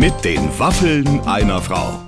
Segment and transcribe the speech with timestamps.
[0.00, 2.00] Mit den Waffeln einer Frau.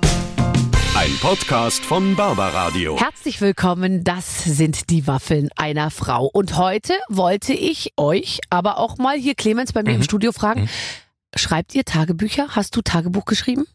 [0.97, 2.99] Ein Podcast von Barbaradio.
[2.99, 6.25] Herzlich willkommen, das sind die Waffeln einer Frau.
[6.25, 9.97] Und heute wollte ich euch, aber auch mal hier Clemens bei mir Mhm.
[9.97, 10.67] im Studio fragen,
[11.35, 12.47] schreibt ihr Tagebücher?
[12.55, 13.67] Hast du Tagebuch geschrieben?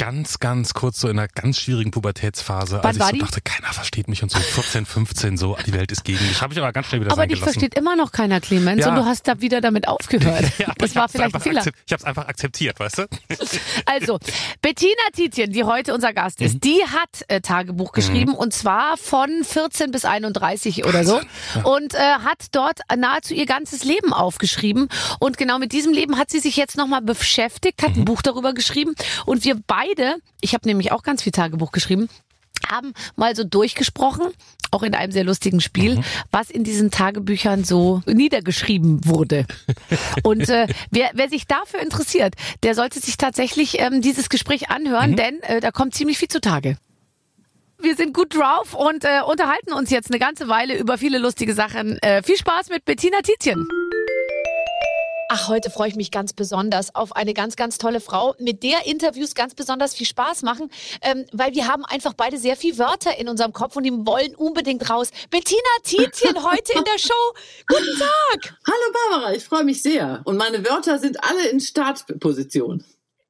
[0.00, 3.18] Ganz, ganz kurz so in einer ganz schwierigen Pubertätsphase, Wann als ich so die?
[3.18, 6.40] dachte, keiner versteht mich und so 14, 15 so, die Welt ist gegen mich.
[6.40, 8.88] Habe ich aber ganz schnell wieder aber dich versteht immer noch keiner, Clemens, Ja.
[8.90, 10.44] und du hast da wieder damit aufgehört.
[10.58, 11.60] Ja, das ich war vielleicht ein Fehler.
[11.86, 13.06] Ich habe es einfach akzeptiert, weißt du?
[13.86, 14.18] Also,
[14.62, 16.46] Bettina Tietjen, die heute unser Gast Mhm.
[16.46, 21.20] ist, die hat äh, Tagebuch geschrieben und zwar von 14 bis 31 oder so
[21.64, 24.88] und äh, hat dort nahezu ihr ganzes Leben aufgeschrieben
[25.18, 27.86] und genau mit diesem Leben hat sie sich jetzt nochmal beschäftigt, Mhm.
[27.86, 28.94] hat ein Buch darüber geschrieben
[29.26, 29.89] und wir beide,
[30.40, 32.08] ich habe nämlich auch ganz viel Tagebuch geschrieben,
[32.68, 34.26] haben mal so durchgesprochen,
[34.70, 36.04] auch in einem sehr lustigen Spiel, Mhm.
[36.30, 39.46] was in diesen Tagebüchern so niedergeschrieben wurde.
[40.22, 44.74] Und äh, wer, wer sich dafür interessiert, der sollte sich tatsächlich ähm, dieses Gespräch Mhm.
[44.76, 46.76] anhören, denn äh, da kommt ziemlich viel zutage.
[47.82, 51.54] Wir sind gut drauf und äh, unterhalten uns jetzt eine ganze Weile über viele lustige
[51.54, 51.98] Sachen.
[52.02, 53.66] Äh, viel Spaß mit Bettina Tietjen.
[55.32, 58.86] Ach, heute freue ich mich ganz besonders auf eine ganz, ganz tolle Frau, mit der
[58.86, 60.70] Interviews ganz besonders viel Spaß machen,
[61.02, 64.34] ähm, weil wir haben einfach beide sehr viel Wörter in unserem Kopf und die wollen
[64.34, 65.12] unbedingt raus.
[65.30, 67.14] Bettina Tietjen heute in der Show.
[67.68, 68.56] Guten Tag.
[68.66, 70.20] Hallo Barbara, ich freue mich sehr.
[70.24, 72.82] Und meine Wörter sind alle in Startposition.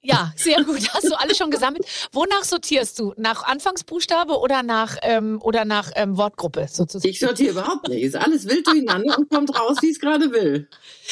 [0.02, 0.88] Ja, sehr gut.
[0.94, 1.84] Hast du alles schon gesammelt?
[2.12, 3.12] Wonach sortierst du?
[3.18, 7.10] Nach Anfangsbuchstabe oder nach ähm, oder nach ähm, Wortgruppe sozusagen?
[7.10, 8.02] Ich sortiere überhaupt nicht.
[8.02, 10.68] Ist alles wild durcheinander und kommt raus, wie es gerade will.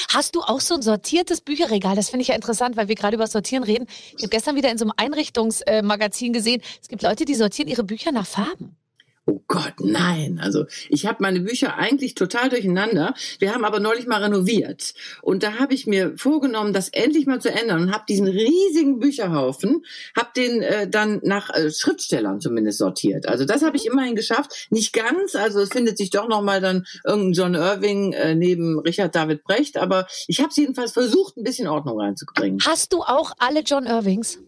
[0.08, 1.96] Hast du auch so ein sortiertes Bücherregal?
[1.96, 3.86] Das finde ich ja interessant, weil wir gerade über Sortieren reden.
[4.16, 7.84] Ich habe gestern wieder in so einem Einrichtungsmagazin gesehen, es gibt Leute, die sortieren ihre
[7.84, 8.77] Bücher nach Farben.
[9.48, 10.38] Gott, nein.
[10.42, 13.14] Also ich habe meine Bücher eigentlich total durcheinander.
[13.38, 14.92] Wir haben aber neulich mal renoviert.
[15.22, 18.98] Und da habe ich mir vorgenommen, das endlich mal zu ändern und habe diesen riesigen
[18.98, 23.26] Bücherhaufen, habe den äh, dann nach äh, Schriftstellern zumindest sortiert.
[23.26, 24.68] Also das habe ich immerhin geschafft.
[24.68, 28.78] Nicht ganz, also es findet sich doch noch mal dann irgendein John Irving äh, neben
[28.80, 29.78] Richard David Brecht.
[29.78, 32.60] Aber ich habe es jedenfalls versucht, ein bisschen Ordnung reinzubringen.
[32.66, 34.40] Hast du auch alle John Irvings?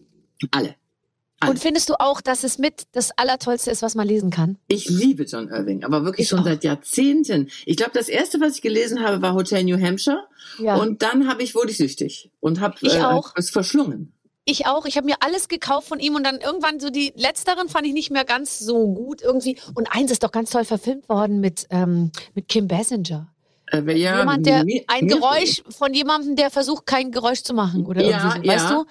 [0.51, 0.75] Alle.
[1.49, 4.57] Und findest du auch, dass es mit das Allertollste ist, was man lesen kann?
[4.67, 6.43] Ich liebe John Irving, aber wirklich Ich schon auch.
[6.45, 7.49] seit Jahrzehnten.
[7.65, 10.23] Ich glaube, das erste, was ich gelesen habe, war Hotel New Hampshire.
[10.59, 10.75] Ja.
[10.75, 14.13] Und dann habe ich wurde ich süchtig und habe äh, es verschlungen.
[14.45, 14.85] Ich auch.
[14.85, 17.93] Ich habe mir alles gekauft von ihm und dann irgendwann so die letzteren fand ich
[17.93, 19.57] nicht mehr ganz so gut irgendwie.
[19.75, 23.31] Und eins ist doch ganz toll verfilmt worden mit, ähm, mit Kim Basinger.
[23.71, 27.53] Äh, ja, Jemand, der mir- ein mir- Geräusch von jemandem, der versucht, kein Geräusch zu
[27.53, 28.75] machen oder Ja, irgendwie so, weißt ja.
[28.79, 28.85] du?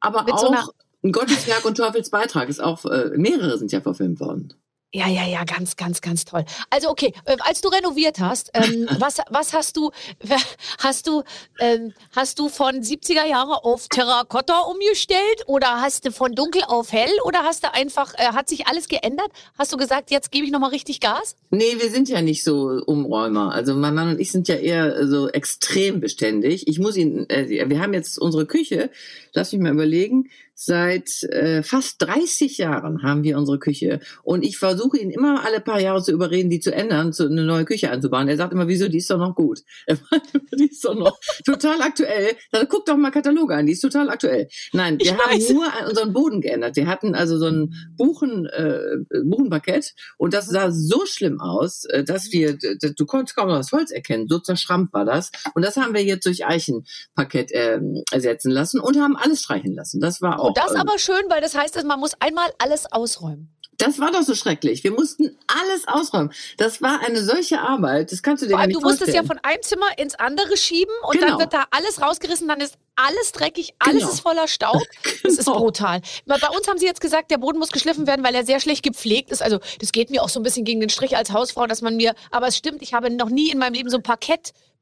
[0.00, 0.68] aber mit auch so einer-
[1.04, 4.54] ein Gotteswerk und Teufelsbeitrag ist auch äh, mehrere sind ja verfilmt worden.
[4.96, 6.44] Ja, ja, ja, ganz, ganz, ganz toll.
[6.70, 9.90] Also okay, äh, als du renoviert hast, ähm, was, was hast du,
[10.78, 11.24] hast du,
[11.58, 16.92] ähm, hast du von 70er Jahre auf Terrakotta umgestellt oder hast du von dunkel auf
[16.92, 19.26] hell oder hast du einfach, äh, hat sich alles geändert?
[19.58, 21.34] Hast du gesagt, jetzt gebe ich nochmal richtig Gas?
[21.50, 23.52] Nee, wir sind ja nicht so Umräumer.
[23.52, 26.68] Also mein Mann und ich sind ja eher so extrem beständig.
[26.68, 28.90] Ich muss ihn, äh, wir haben jetzt unsere Küche,
[29.32, 34.00] lass mich mal überlegen, seit äh, fast 30 Jahren haben wir unsere Küche.
[34.22, 37.44] Und ich versuche ihn immer alle paar Jahre zu überreden, die zu ändern, zu, eine
[37.44, 38.28] neue Küche anzubauen.
[38.28, 39.60] Er sagt immer, wieso, die ist doch noch gut.
[39.86, 40.24] Er meint
[40.58, 42.36] die ist doch noch total aktuell.
[42.52, 44.48] Dann guck doch mal Kataloge an, die ist total aktuell.
[44.72, 45.50] Nein, wir Ich haben weiß.
[45.50, 46.76] nur unseren Boden geändert.
[46.76, 52.04] Wir hatten also so ein Buchen, äh, Buchenparkett und das sah so schlimm aus, äh,
[52.04, 55.30] dass wir, du konntest kaum noch das Holz erkennen, so zerschrammt war das.
[55.54, 60.00] Und das haben wir jetzt durch Eichenparkett ähm, ersetzen lassen und haben alles streichen lassen.
[60.00, 60.48] Das war auch.
[60.48, 63.50] Und das ähm, aber schön, weil das heißt, dass man muss einmal alles ausräumen.
[63.78, 64.84] das war doch so schrecklich.
[64.84, 66.32] Wir mussten alles ausräumen.
[66.58, 68.12] Das war eine solche Arbeit.
[68.12, 69.40] Das kannst du dir Vor allem, nicht du musstest ja vorstellen.
[69.42, 71.38] von einem Zimmer ins andere schieben und dann Genau.
[71.40, 74.10] wird da alles rausgerissen, dann ist alles dreckig, alles Genau.
[74.12, 74.80] ist voller Staub.
[75.24, 75.58] Das ist Genau.
[75.58, 76.00] brutal.
[76.26, 78.84] Bei uns haben sie jetzt gesagt, der Boden muss geschliffen werden, weil er sehr schlecht
[78.84, 79.42] gepflegt ist.
[79.42, 81.96] Also das geht mir auch so ein bisschen gegen den Strich als Hausfrau, dass man
[81.96, 84.02] mir, aber es stimmt, ich habe noch nie in meinem Leben so ein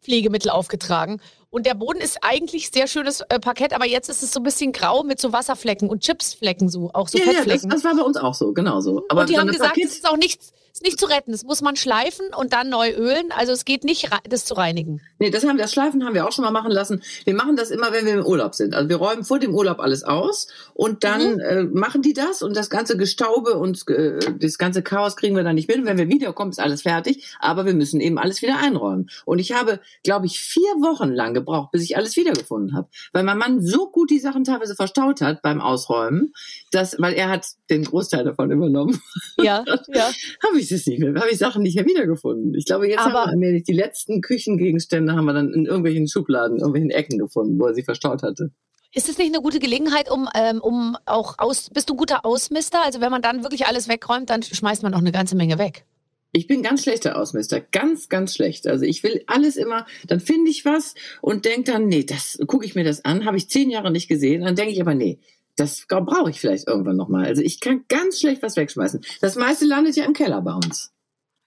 [0.02, 1.20] Parkettpflegemittel aufgetragen.
[1.50, 4.42] Und der Boden ist eigentlich sehr schönes äh, Parkett, aber jetzt ist es so ein
[4.42, 7.70] bisschen grau mit so Wasserflecken und Chipsflecken, so auch so ja, ja, das, Fettflecken.
[7.70, 9.04] das war bei uns auch so, genau so.
[9.10, 11.32] Aber und die haben gesagt, Parkett- es ist auch nichts, ist nicht zu retten.
[11.32, 13.30] Das muss man schleifen und dann neu ölen.
[13.36, 15.00] Also es geht nicht, das zu reinigen.
[15.18, 17.02] Nee, das haben wir, das Schleifen haben wir auch schon mal machen lassen.
[17.24, 18.74] Wir machen das immer, wenn wir im Urlaub sind.
[18.74, 21.40] Also wir räumen vor dem Urlaub alles aus und dann Mhm.
[21.40, 25.44] äh, machen die das und das ganze Gestaube und äh, das ganze Chaos kriegen wir
[25.44, 25.78] dann nicht mit.
[25.78, 27.24] Und wenn wir wiederkommen, ist alles fertig.
[27.38, 29.08] Aber wir müssen eben alles wieder einräumen.
[29.24, 32.88] Und ich habe, glaube ich, vier Wochen lang gebraucht, bis ich alles wiedergefunden habe.
[33.12, 36.32] Weil mein Mann so gut die Sachen teilweise verstaut hat beim Ausräumen,
[36.72, 39.00] dass, weil er hat den Großteil davon übernommen,
[39.38, 40.10] Ja, ja.
[40.46, 42.54] habe ich es nicht mehr, habe ich Sachen nicht mehr wiedergefunden.
[42.54, 46.56] Ich glaube, jetzt Aber- haben wir die letzten Küchengegenstände haben wir dann in irgendwelchen Schubladen,
[46.56, 48.50] in irgendwelchen Ecken gefunden, wo er sie verstaut hatte.
[48.94, 52.26] Ist es nicht eine gute Gelegenheit, um, ähm, um auch aus, bist du ein guter
[52.26, 52.84] Ausmister?
[52.84, 55.86] Also wenn man dann wirklich alles wegräumt, dann schmeißt man auch eine ganze Menge weg.
[56.34, 58.66] Ich bin ganz schlechter Ausmister, ganz, ganz schlecht.
[58.66, 62.64] Also ich will alles immer, dann finde ich was und denke dann, nee, das gucke
[62.64, 65.18] ich mir das an, habe ich zehn Jahre nicht gesehen, dann denke ich aber, nee,
[65.56, 67.26] das brauche ich vielleicht irgendwann nochmal.
[67.26, 69.04] Also ich kann ganz schlecht was wegschmeißen.
[69.20, 70.92] Das meiste landet ja im Keller bei uns.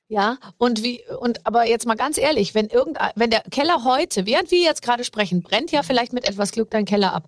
[0.07, 4.27] Ja, und wie, und aber jetzt mal ganz ehrlich, wenn irgendein, wenn der Keller heute,
[4.27, 7.27] während wir jetzt gerade sprechen, brennt ja vielleicht mit etwas Glück dein Keller ab.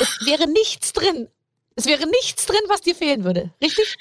[0.00, 1.28] Es wäre nichts drin.
[1.76, 3.52] Es wäre nichts drin, was dir fehlen würde.
[3.62, 3.96] Richtig?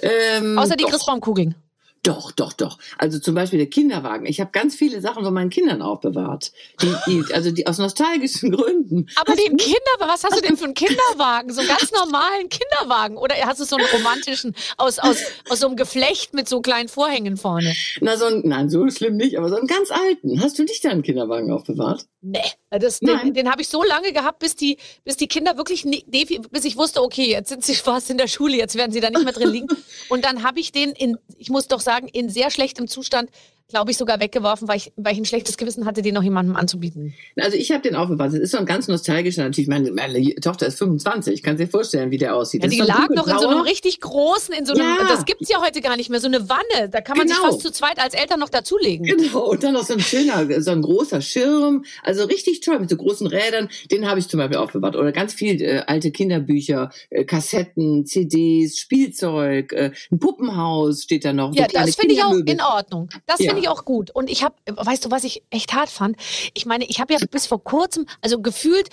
[0.00, 0.84] Ähm, Außer die.
[0.84, 1.54] Christbaumkugeln.
[2.02, 2.78] Doch, doch, doch.
[2.98, 4.26] Also zum Beispiel der Kinderwagen.
[4.26, 6.52] Ich habe ganz viele Sachen von meinen Kindern aufbewahrt.
[6.80, 9.08] Die, die, also die aus nostalgischen Gründen.
[9.16, 11.52] Aber den Kinderwagen, was hast du denn für einen Kinderwagen?
[11.52, 13.16] So einen ganz normalen Kinderwagen?
[13.16, 16.88] Oder hast du so einen romantischen aus, aus, aus so einem Geflecht mit so kleinen
[16.88, 17.74] Vorhängen vorne?
[18.00, 20.40] Na, so ein, nein, so schlimm nicht, aber so einen ganz alten.
[20.40, 22.06] Hast du nicht deinen Kinderwagen aufbewahrt?
[22.28, 22.40] Nee,
[22.70, 26.04] das, den, den habe ich so lange gehabt, bis die, bis die Kinder wirklich, nie,
[26.08, 29.00] defi- bis ich wusste, okay, jetzt sind sie fast in der Schule, jetzt werden sie
[29.00, 29.68] da nicht mehr drin liegen.
[30.08, 33.30] Und dann habe ich den in, ich muss doch sagen, in sehr schlechtem Zustand,
[33.68, 36.54] glaube ich, sogar weggeworfen, weil ich, weil ich ein schlechtes Gewissen hatte, den noch jemandem
[36.56, 37.14] anzubieten.
[37.36, 38.32] Also ich habe den aufbewahrt.
[38.32, 39.66] Das ist so ein ganz nostalgischer natürlich.
[39.68, 41.34] Meine, meine Tochter ist 25.
[41.34, 42.62] Ich kann dir vorstellen, wie der aussieht.
[42.62, 45.08] Ja, die so lag noch in so einem richtig großen, in so einem, Ja.
[45.08, 46.88] das gibt's ja heute gar nicht mehr, so eine Wanne.
[46.90, 47.48] Da kann man sich Genau.
[47.50, 49.04] fast zu zweit als Eltern noch dazulegen.
[49.04, 51.84] Genau, und dann noch so ein schöner, so ein großer Schirm.
[52.04, 53.68] Also richtig toll mit so großen Rädern.
[53.90, 54.94] Den habe ich zum Beispiel aufbewahrt.
[54.96, 61.32] Oder ganz viel äh, alte Kinderbücher, äh, Kassetten, CDs, Spielzeug, äh, ein Puppenhaus steht da
[61.32, 61.52] noch.
[61.52, 63.08] so Ja, kleine das finde ich auch in Ordnung.
[63.26, 63.55] Das Ja.
[63.56, 64.10] Finde ich auch gut.
[64.10, 66.16] Und ich habe, weißt du, was ich echt hart fand?
[66.54, 68.90] Ich meine, ich habe ja bis vor kurzem, also gefühlt,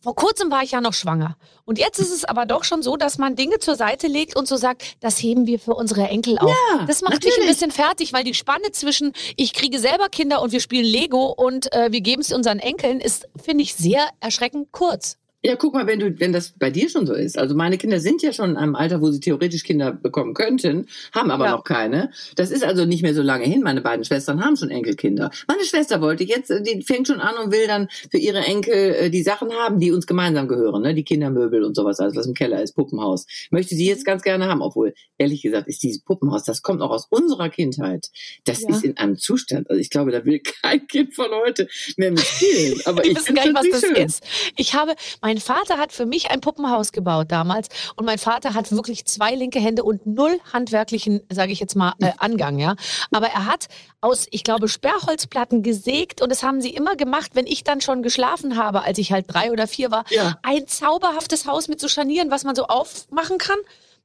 [0.00, 1.36] vor kurzem war ich ja noch schwanger.
[1.64, 4.48] Und jetzt ist es aber doch schon so, dass man Dinge zur Seite legt und
[4.48, 6.50] so sagt, das heben wir für unsere Enkel auf.
[6.50, 7.50] Ja, das macht mich ein natürlich.
[7.50, 11.72] bisschen fertig, weil die Spanne zwischen, ich kriege selber Kinder und wir spielen Lego und
[11.72, 15.18] äh, wir geben es unseren Enkeln, ist, finde ich, sehr erschreckend kurz.
[15.44, 17.36] Ja, guck mal, wenn du, wenn das bei dir schon so ist.
[17.36, 20.86] Also meine Kinder sind ja schon in einem Alter, wo sie theoretisch Kinder bekommen könnten,
[21.12, 21.50] haben aber Ja.
[21.52, 22.12] noch keine.
[22.36, 23.60] Das ist also nicht mehr so lange hin.
[23.62, 25.32] Meine beiden Schwestern haben schon Enkelkinder.
[25.48, 28.72] Meine Schwester wollte jetzt, äh, die fängt schon an und will dann für ihre Enkel
[28.94, 30.94] äh, die Sachen haben, die uns gemeinsam gehören, ne?
[30.94, 33.26] Die Kindermöbel und sowas, alles was im Keller ist, Puppenhaus.
[33.50, 36.90] Möchte sie jetzt ganz gerne haben, obwohl ehrlich gesagt ist dieses Puppenhaus, das kommt noch
[36.90, 38.10] aus unserer Kindheit.
[38.44, 38.68] Das Ja.
[38.68, 39.68] ist in einem Zustand.
[39.68, 41.66] Also ich glaube, da will kein Kind von heute
[41.96, 42.80] mehr mitspielen.
[42.84, 44.06] Aber ich wissen finde nicht, das das schön.
[44.06, 44.22] ist.
[44.56, 48.72] Ich habe, mein Vater hat für mich ein Puppenhaus gebaut damals und mein Vater hat
[48.72, 52.76] wirklich zwei linke Hände und null handwerklichen, sage ich jetzt mal, äh, Angang, ja.
[53.10, 53.68] Aber er hat
[54.00, 58.02] aus, ich glaube, Sperrholzplatten gesägt und das haben sie immer gemacht, wenn ich dann schon
[58.02, 60.04] geschlafen habe, als ich halt drei oder vier war.
[60.10, 60.38] Ja.
[60.42, 63.58] Ein zauberhaftes Haus mit so Scharnieren, was man so aufmachen kann.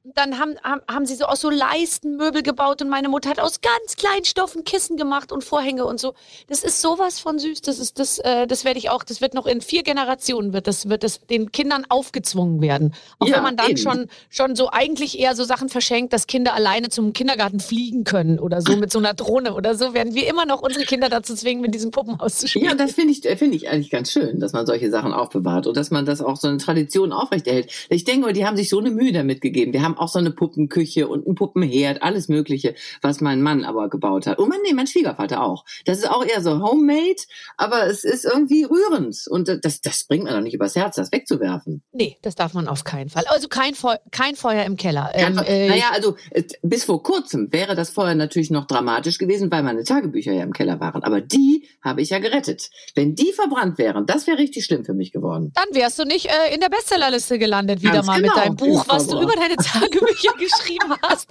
[0.04, 3.40] Dann haben, haben, haben sie so aus so Leisten Möbel gebaut und meine Mutter hat
[3.40, 6.14] aus ganz kleinen Stoffen Kissen gemacht und Vorhänge und so.
[6.46, 7.60] Das ist sowas von süß.
[7.62, 9.02] Das ist das, äh, das werde ich auch.
[9.02, 12.94] Das wird noch in vier Generationen wird das wird das den Kindern aufgezwungen werden.
[13.18, 13.76] Auch Ja, wenn man dann eben.
[13.78, 18.38] schon schon so eigentlich eher so Sachen verschenkt, dass Kinder alleine zum Kindergarten fliegen können
[18.38, 21.34] oder so mit so einer Drohne oder so, werden wir immer noch unsere Kinder dazu
[21.34, 22.64] zwingen, mit diesem Puppenhaus zu spielen.
[22.66, 25.76] Ja, das finde ich, finde ich eigentlich ganz schön, dass man solche Sachen aufbewahrt und
[25.76, 27.70] dass man das auch so eine Tradition aufrechterhält.
[27.90, 29.72] Ich denke mal, die haben sich so eine Mühe damit gegeben.
[29.72, 33.88] Wir haben auch so eine Puppenküche und einen Puppenherd, alles Mögliche, was mein Mann aber
[33.88, 34.38] gebaut hat.
[34.38, 35.64] Und mein, nee, mein Schwiegervater auch.
[35.84, 37.22] Das ist auch eher so homemade,
[37.56, 39.26] aber es ist irgendwie rührend.
[39.28, 41.82] Und das, das bringt man doch nicht übers Herz, das wegzuwerfen.
[41.92, 43.24] Nee, das darf man auf keinen Fall.
[43.28, 45.10] Also kein, Feu kein Feuer im Keller.
[45.14, 49.50] Ähm, äh, naja, also äh, bis vor kurzem wäre das vorher natürlich noch dramatisch gewesen,
[49.50, 51.02] weil meine Tagebücher ja im Keller waren.
[51.02, 52.70] Aber die habe ich ja gerettet.
[52.94, 55.52] Wenn die verbrannt wären, das wäre richtig schlimm für mich geworden.
[55.54, 58.56] Dann wärst du nicht äh, in der Bestsellerliste gelandet, wieder Ganz mal genau, mit deinem
[58.56, 61.28] Buch, was du über deine Tagebücher geschrieben hast.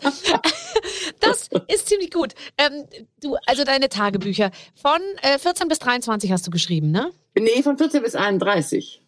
[1.20, 2.34] Das ist ziemlich gut.
[2.58, 2.86] Ähm,
[3.22, 4.52] du, also deine Tagebücher.
[4.82, 7.12] Von äh, 14 bis 23 hast du geschrieben, ne?
[7.38, 9.02] Nee, von 14 bis 31.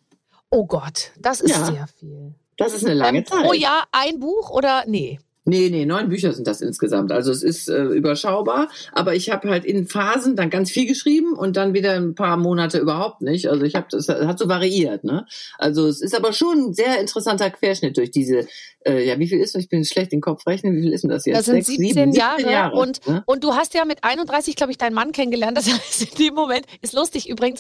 [0.50, 1.66] Oh Gott, das ist Ja.
[1.66, 2.34] sehr viel.
[2.58, 3.44] Das ist eine lange Ähm, Zeit.
[3.44, 5.20] pro Jahr ein Buch oder nee?
[5.46, 7.12] Nee, nee, neun Bücher sind das insgesamt.
[7.12, 11.34] Also es ist äh, überschaubar, aber ich habe halt in Phasen dann ganz viel geschrieben
[11.34, 13.48] und dann wieder ein paar Monate überhaupt nicht.
[13.48, 15.26] Also ich habe das hat so variiert, ne?
[15.58, 18.48] Also es ist aber schon ein sehr interessanter Querschnitt durch diese
[18.86, 19.64] äh, ja, wie viel ist das?
[19.64, 20.76] Ich bin schlecht in den Kopf rechnen.
[20.76, 21.38] Wie viel ist denn das jetzt?
[21.38, 23.24] Das sind Sechs, 17 sieben, Jahre, 17 Jahre und, ne?
[23.26, 25.58] und du hast ja mit 31, glaube ich, deinen Mann kennengelernt.
[25.58, 27.60] Das heißt, in dem Moment ist lustig übrigens.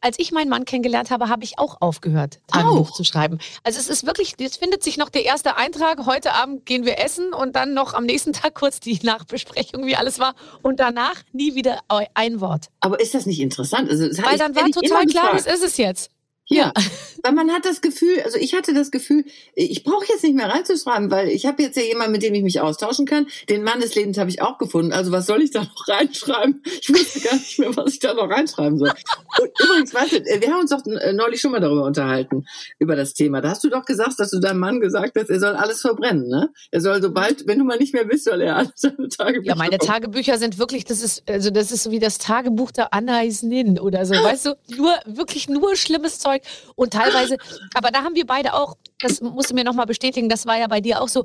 [0.00, 3.38] Als ich meinen Mann kennengelernt habe, habe ich auch aufgehört, Tagebuch zu schreiben.
[3.64, 6.06] Also es ist wirklich, jetzt findet sich noch der erste Eintrag.
[6.06, 9.96] Heute Abend gehen wir essen und dann noch am nächsten Tag kurz die Nachbesprechung, wie
[9.96, 10.34] alles war.
[10.62, 11.80] Und danach nie wieder
[12.14, 12.68] ein Wort.
[12.80, 13.90] Aber ist das nicht interessant?
[13.90, 16.10] Also, das Weil dann war total klar, das ist es jetzt.
[16.48, 16.72] Ja,
[17.22, 20.48] weil man hat das Gefühl, also ich hatte das Gefühl, ich brauche jetzt nicht mehr
[20.48, 23.26] reinzuschreiben, weil ich habe jetzt ja jemanden, mit dem ich mich austauschen kann.
[23.48, 24.92] Den Mann des Lebens habe ich auch gefunden.
[24.92, 26.62] Also was soll ich da noch reinschreiben?
[26.80, 28.92] Ich wusste gar nicht mehr, was ich da noch reinschreiben soll.
[29.40, 32.44] Und übrigens, weißt du, wir haben uns doch äh, neulich schon mal darüber unterhalten,
[32.78, 33.40] über das Thema.
[33.40, 36.28] Da hast du doch gesagt, dass du deinem Mann gesagt hast, er soll alles verbrennen,
[36.28, 36.50] ne?
[36.70, 39.54] Er soll sobald, wenn du mal nicht mehr bist, soll er alles seine Tagebücher Ja,
[39.54, 43.42] meine Tagebücher sind wirklich, das ist, also das ist so wie das Tagebuch der Anais
[43.42, 44.54] Nin oder so, weißt du?
[44.76, 46.31] Nur, wirklich nur schlimmes Zeug.
[46.74, 47.36] Und teilweise,
[47.74, 50.68] aber da haben wir beide auch, das musst du mir nochmal bestätigen, das war ja
[50.68, 51.24] bei dir auch so,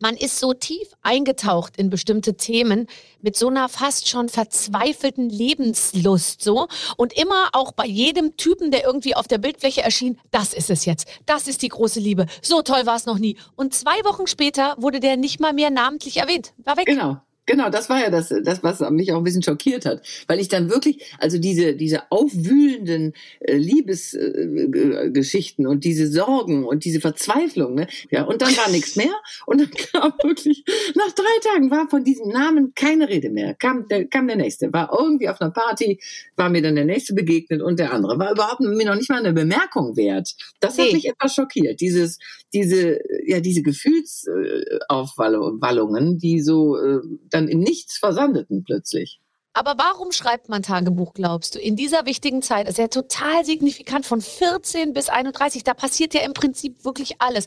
[0.00, 2.88] man ist so tief eingetaucht in bestimmte Themen
[3.22, 8.84] mit so einer fast schon verzweifelten Lebenslust so und immer auch bei jedem Typen, der
[8.84, 12.62] irgendwie auf der Bildfläche erschien, das ist es jetzt, das ist die große Liebe, so
[12.62, 13.38] toll war es noch nie.
[13.56, 16.86] Und zwei Wochen später wurde der nicht mal mehr namentlich erwähnt, war weg.
[16.86, 17.18] Genau.
[17.46, 20.48] Genau, das war ja das, das, was mich auch ein bisschen schockiert hat, weil ich
[20.48, 27.74] dann wirklich, also diese, diese aufwühlenden äh, Liebesgeschichten äh, und diese Sorgen und diese Verzweiflung,
[27.74, 29.12] ne, ja, und dann war nichts mehr.
[29.46, 33.88] Und dann kam wirklich, nach drei Tagen war von diesem Namen keine Rede mehr, kam
[33.88, 36.00] der, kam der nächste, war irgendwie auf einer Party,
[36.36, 38.18] war mir dann der nächste begegnet und der andere.
[38.18, 40.34] War überhaupt mir noch nicht mal eine Bemerkung wert.
[40.60, 40.94] Das hat hey.
[40.94, 42.18] mich etwas schockiert, dieses,
[42.54, 47.00] diese, ja, diese Gefühlsaufwallungen, die so, äh,
[47.34, 49.20] dann in nichts versandeten plötzlich.
[49.52, 52.66] Aber warum schreibt man Tagebuch, glaubst du, in dieser wichtigen Zeit?
[52.66, 55.62] Das ist ja total signifikant von 14 bis 31.
[55.62, 57.46] Da passiert ja im Prinzip wirklich alles.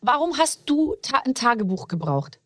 [0.00, 2.40] Warum hast du ein Tagebuch gebraucht?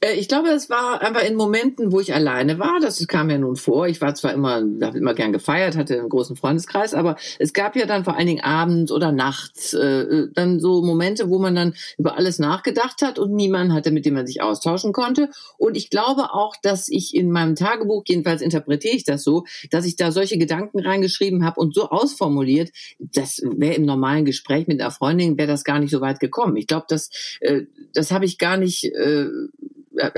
[0.00, 2.80] Äh, ich glaube, es war einfach in Momenten, wo ich alleine war.
[2.80, 3.86] Das kam ja nun vor.
[3.86, 7.76] Ich war zwar immer, habe immer gern gefeiert, hatte einen großen Freundeskreis, aber es gab
[7.76, 11.74] ja dann vor allen Dingen abends oder nachts äh, dann so Momente, wo man dann
[11.98, 15.30] über alles nachgedacht hat und niemand hatte, mit dem man sich austauschen konnte.
[15.58, 19.84] Und ich glaube auch, dass ich in meinem Tagebuch, jedenfalls interpretiere ich das so, dass
[19.84, 24.80] ich da solche Gedanken reingeschrieben habe und so ausformuliert, das wäre im normalen Gespräch mit
[24.80, 26.56] einer Freundin, wäre das gar nicht so weit gekommen.
[26.56, 28.84] Ich glaube, das, äh, das habe ich gar nicht.
[28.84, 29.26] Äh,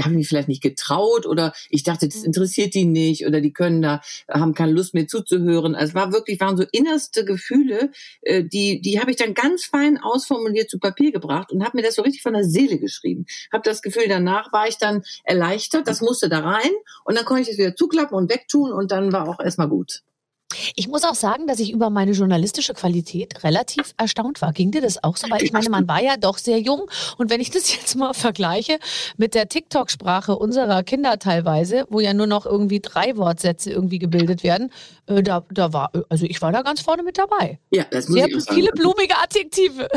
[0.02, 2.26] haben die vielleicht nicht getraut oder ich dachte, das mhm.
[2.26, 5.74] interessiert die nicht oder die können da, haben keine Lust mehr zuzuhören.
[5.74, 7.90] Also es war wirklich, waren so innerste Gefühle,
[8.22, 11.82] äh, die, die habe ich dann ganz fein ausformuliert zu Papier gebracht und habe mir
[11.82, 13.26] das so richtig von der Seele geschrieben.
[13.52, 16.70] Habe das Gefühl, danach war ich dann erleichtert, das musste da rein
[17.04, 20.02] und dann konnte ich es wieder zuklappen und wegtun und dann war auch erstmal gut.
[20.76, 24.52] Ich muss auch sagen, dass ich über meine journalistische Qualität relativ erstaunt war.
[24.52, 25.28] Ging dir das auch so?
[25.30, 26.90] Weil ich meine, man war ja doch sehr jung.
[27.18, 28.78] Und wenn ich das jetzt mal vergleiche
[29.16, 34.42] mit der TikTok-Sprache unserer Kinder teilweise, wo ja nur noch irgendwie drei Wortsätze irgendwie gebildet
[34.42, 34.70] werden,
[35.06, 37.58] äh, da, da war, also ich war da ganz vorne mit dabei.
[37.70, 38.56] Ja, das muss sehr ich auch sagen.
[38.56, 39.88] viele blumige Adjektive.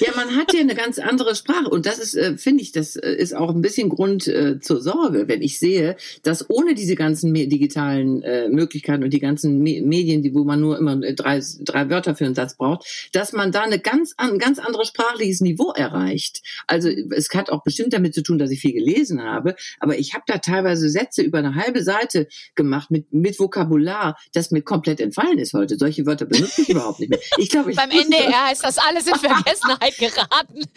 [0.00, 1.68] Ja, man hat ja eine ganz andere Sprache.
[1.68, 4.80] Und das ist, äh, finde ich, das äh, ist auch ein bisschen Grund äh, zur
[4.80, 10.22] Sorge, wenn ich sehe, dass ohne diese ganzen digitalen Möglichkeiten und die ganzen Medien Medien,
[10.22, 13.62] die, wo man nur immer drei, drei Wörter für einen Satz braucht, dass man da
[13.62, 16.42] eine ganz, ein ganz anderes sprachliches Niveau erreicht.
[16.66, 20.14] Also es hat auch bestimmt damit zu tun, dass ich viel gelesen habe, aber ich
[20.14, 25.00] habe da teilweise Sätze über eine halbe Seite gemacht mit, mit Vokabular, das mir komplett
[25.00, 25.76] entfallen ist heute.
[25.78, 27.20] Solche Wörter benutze ich überhaupt nicht mehr.
[27.38, 30.62] Ich glaube, ich Beim NDR heißt das alles in Vergessenheit geraten.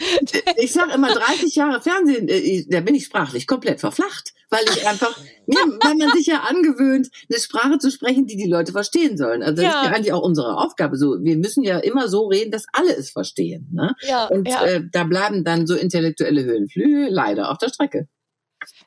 [0.57, 4.87] Ich sage immer 30 Jahre Fernsehen, äh, da bin ich sprachlich komplett verflacht weil ich
[4.87, 5.17] einfach,
[5.47, 9.43] weil man sich ja angewöhnt, eine Sprache zu sprechen, die die Leute verstehen sollen.
[9.43, 9.81] Also das ja.
[9.81, 10.97] ist ja eigentlich auch unsere Aufgabe.
[10.97, 13.69] So, wir müssen ja immer so reden, dass alle es verstehen.
[13.71, 13.95] Ne?
[14.01, 14.65] Ja, Und ja.
[14.65, 18.07] Äh, da bleiben dann so intellektuelle Höhenflüge leider auf der Strecke.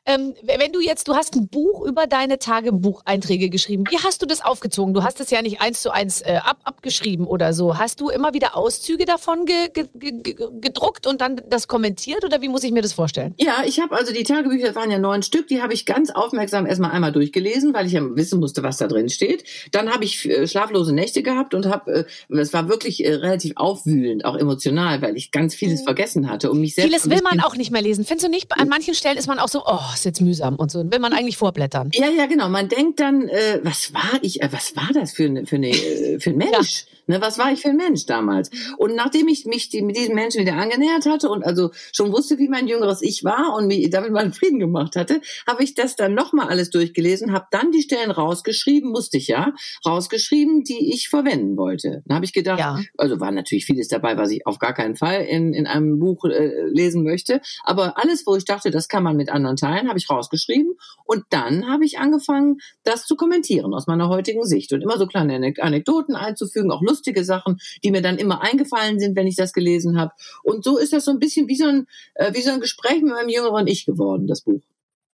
[0.05, 3.83] Ähm, wenn du jetzt, du hast ein Buch über deine Tagebucheinträge geschrieben.
[3.89, 4.93] Wie hast du das aufgezogen?
[4.93, 7.77] Du hast es ja nicht eins zu eins äh, ab, abgeschrieben oder so.
[7.77, 12.41] Hast du immer wieder Auszüge davon ge, ge, ge, gedruckt und dann das kommentiert oder
[12.41, 13.33] wie muss ich mir das vorstellen?
[13.37, 16.65] Ja, ich habe also die Tagebücher waren ja neun Stück, die habe ich ganz aufmerksam
[16.65, 19.43] erstmal einmal durchgelesen, weil ich ja wissen musste, was da drin steht.
[19.71, 23.53] Dann habe ich äh, schlaflose Nächte gehabt und habe, äh, es war wirklich äh, relativ
[23.55, 25.85] aufwühlend, auch emotional, weil ich ganz vieles mhm.
[25.85, 26.89] vergessen hatte und mich selbst.
[26.89, 28.05] Vieles will man auch nicht mehr lesen.
[28.05, 28.47] Findest du nicht?
[28.51, 30.79] An manchen Stellen ist man auch so, oh, ist jetzt mühsam und so.
[30.91, 31.89] Will man eigentlich vorblättern.
[31.93, 32.49] Ja, ja, genau.
[32.49, 35.69] Man denkt dann, äh, was war ich, äh, was war das für, eine, für, eine,
[35.69, 36.85] äh, für ein Mensch?
[36.85, 36.98] Ja.
[37.09, 38.51] Ne, was war ich für ein Mensch damals?
[38.51, 38.75] Mhm.
[38.77, 42.37] Und nachdem ich mich die, mit diesem Menschen wieder angenähert hatte und also schon wusste,
[42.37, 45.95] wie mein jüngeres Ich war und mich damit meinen Frieden gemacht hatte, habe ich das
[45.95, 49.53] dann nochmal alles durchgelesen, habe dann die Stellen rausgeschrieben, musste ich ja,
[49.87, 52.03] rausgeschrieben, die ich verwenden wollte.
[52.05, 52.79] Dann habe ich gedacht, ja.
[52.95, 56.25] also war natürlich vieles dabei, was ich auf gar keinen Fall in, in einem Buch
[56.25, 59.97] äh, lesen möchte, aber alles, wo ich dachte, das kann man mit anderen teilen, habe
[59.97, 60.75] ich rausgeschrieben
[61.05, 65.07] und dann habe ich angefangen, das zu kommentieren aus meiner heutigen Sicht und immer so
[65.07, 69.35] kleine Anekdoten einzufügen, auch Lust lustige Sachen, die mir dann immer eingefallen sind, wenn ich
[69.35, 70.11] das gelesen habe.
[70.43, 73.01] Und so ist das so ein bisschen wie so ein, äh, wie so ein Gespräch
[73.01, 74.61] mit meinem jüngeren Ich geworden, das Buch.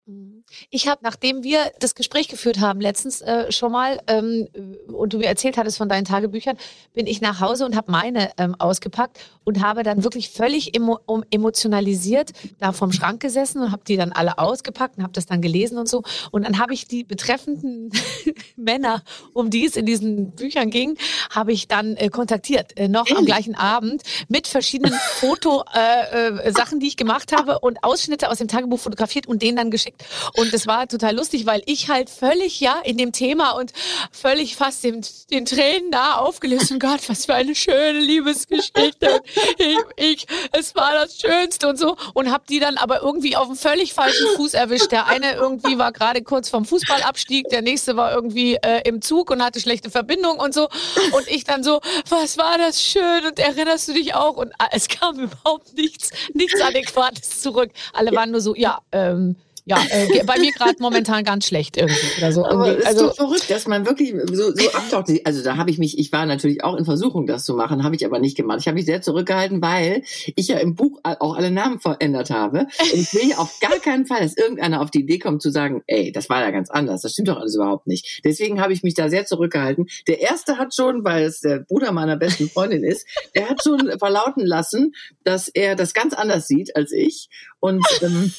[0.06, 0.41] Mhm.
[0.70, 4.48] Ich habe, nachdem wir das Gespräch geführt haben, letztens äh, schon mal, ähm,
[4.88, 6.56] und du mir erzählt hattest von deinen Tagebüchern,
[6.94, 10.98] bin ich nach Hause und habe meine ähm, ausgepackt und habe dann wirklich völlig emo
[11.06, 15.26] um, emotionalisiert da vom Schrank gesessen und habe die dann alle ausgepackt und habe das
[15.26, 16.02] dann gelesen und so.
[16.30, 17.90] Und dann habe ich die betreffenden
[18.56, 20.96] Männer, um die es in diesen Büchern ging,
[21.30, 26.52] habe ich dann äh, kontaktiert, äh, noch am gleichen Abend mit verschiedenen Foto äh, äh,
[26.78, 30.04] die ich gemacht habe und Ausschnitte aus dem Tagebuch fotografiert und denen dann geschickt.
[30.34, 33.72] Und es war total lustig, weil ich halt völlig ja in dem Thema und
[34.10, 36.70] völlig fast dem, den Tränen da aufgelöst.
[36.70, 39.22] Und Gott, was für eine schöne Liebesgeschichte.
[39.58, 41.96] Ich, ich, es war das Schönste und so.
[42.14, 44.92] Und habe die dann aber irgendwie auf einem völlig falschen Fuß erwischt.
[44.92, 49.30] Der eine irgendwie war gerade kurz vom Fußballabstieg, der nächste war irgendwie äh, im Zug
[49.30, 50.68] und hatte schlechte Verbindung und so.
[51.12, 54.36] Und ich dann so, was war das schön und erinnerst du dich auch?
[54.36, 57.70] Und es kam überhaupt nichts, nichts Adäquates zurück.
[57.92, 62.18] Alle waren nur so, ja, ähm, ja, äh, bei mir gerade momentan ganz schlecht irgendwie
[62.18, 62.44] oder so.
[62.44, 62.82] Aber irgendwie.
[62.82, 65.10] ist also, so verrückt, dass man wirklich so, so abtaucht.
[65.24, 67.94] Also da habe ich mich, ich war natürlich auch in Versuchung, das zu machen, habe
[67.94, 68.58] ich aber nicht gemacht.
[68.60, 70.02] Ich habe mich sehr zurückgehalten, weil
[70.34, 72.66] ich ja im Buch auch alle Namen verändert habe.
[72.92, 75.50] Und ich will ja auf gar keinen Fall, dass irgendeiner auf die Idee kommt zu
[75.50, 78.22] sagen, ey, das war ja ganz anders, das stimmt doch alles überhaupt nicht.
[78.24, 79.86] Deswegen habe ich mich da sehr zurückgehalten.
[80.08, 83.92] Der erste hat schon, weil es der Bruder meiner besten Freundin ist, der hat schon
[83.98, 87.28] verlauten lassen, dass er das ganz anders sieht als ich.
[87.62, 88.32] Und ähm,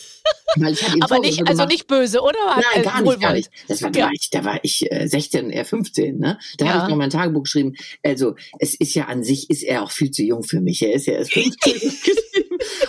[0.57, 2.37] weil ich Aber nicht, also nicht böse, oder?
[2.73, 3.49] Nein, gar nicht, gar nicht.
[3.69, 4.07] Das war, ja.
[4.07, 6.37] da, ich, da war ich äh, 16, er 15, ne?
[6.57, 6.73] Da ja.
[6.73, 7.73] habe ich noch mein Tagebuch geschrieben.
[8.03, 10.81] Also, es ist ja an sich, ist er auch viel zu jung für mich.
[10.81, 11.73] Er ist ja erst 15.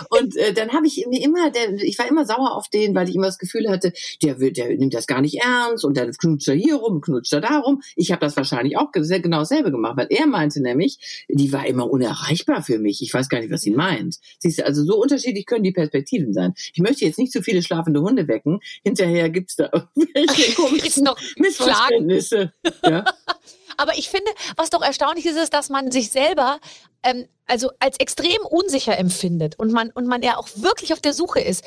[0.09, 3.09] Und äh, dann habe ich mir immer, der, ich war immer sauer auf den, weil
[3.09, 6.11] ich immer das Gefühl hatte, der, will, der nimmt das gar nicht ernst und dann
[6.11, 7.81] knutscht er hier rum, knutscht er da rum.
[7.95, 11.65] Ich habe das wahrscheinlich auch sehr, genau dasselbe gemacht, weil er meinte nämlich, die war
[11.65, 13.01] immer unerreichbar für mich.
[13.01, 14.17] Ich weiß gar nicht, was sie meint.
[14.39, 16.53] Siehst du, also so unterschiedlich können die Perspektiven sein.
[16.73, 18.59] Ich möchte jetzt nicht zu viele schlafende Hunde wecken.
[18.83, 22.53] Hinterher gibt's da irgendwelche komischen Missverständnisse.
[22.83, 23.05] Ja?
[23.77, 26.59] Aber ich finde, was doch erstaunlich ist, ist, dass man sich selber
[27.03, 31.13] ähm, also als extrem unsicher empfindet und man und man ja auch wirklich auf der
[31.13, 31.63] Suche ist.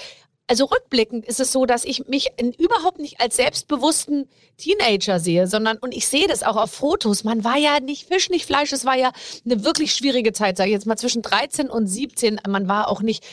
[0.51, 5.47] Also rückblickend ist es so, dass ich mich in, überhaupt nicht als selbstbewussten Teenager sehe,
[5.47, 7.23] sondern und ich sehe das auch auf Fotos.
[7.23, 8.73] Man war ja nicht Fisch, nicht Fleisch.
[8.73, 9.13] Es war ja
[9.45, 12.41] eine wirklich schwierige Zeit, sage ich jetzt mal zwischen 13 und 17.
[12.49, 13.27] Man war auch nicht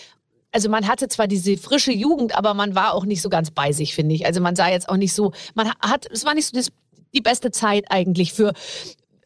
[0.56, 3.74] also man hatte zwar diese frische Jugend, aber man war auch nicht so ganz bei
[3.74, 4.26] sich, finde ich.
[4.26, 6.70] Also man sah jetzt auch nicht so, man hat, es war nicht so das,
[7.14, 8.54] die beste Zeit eigentlich für,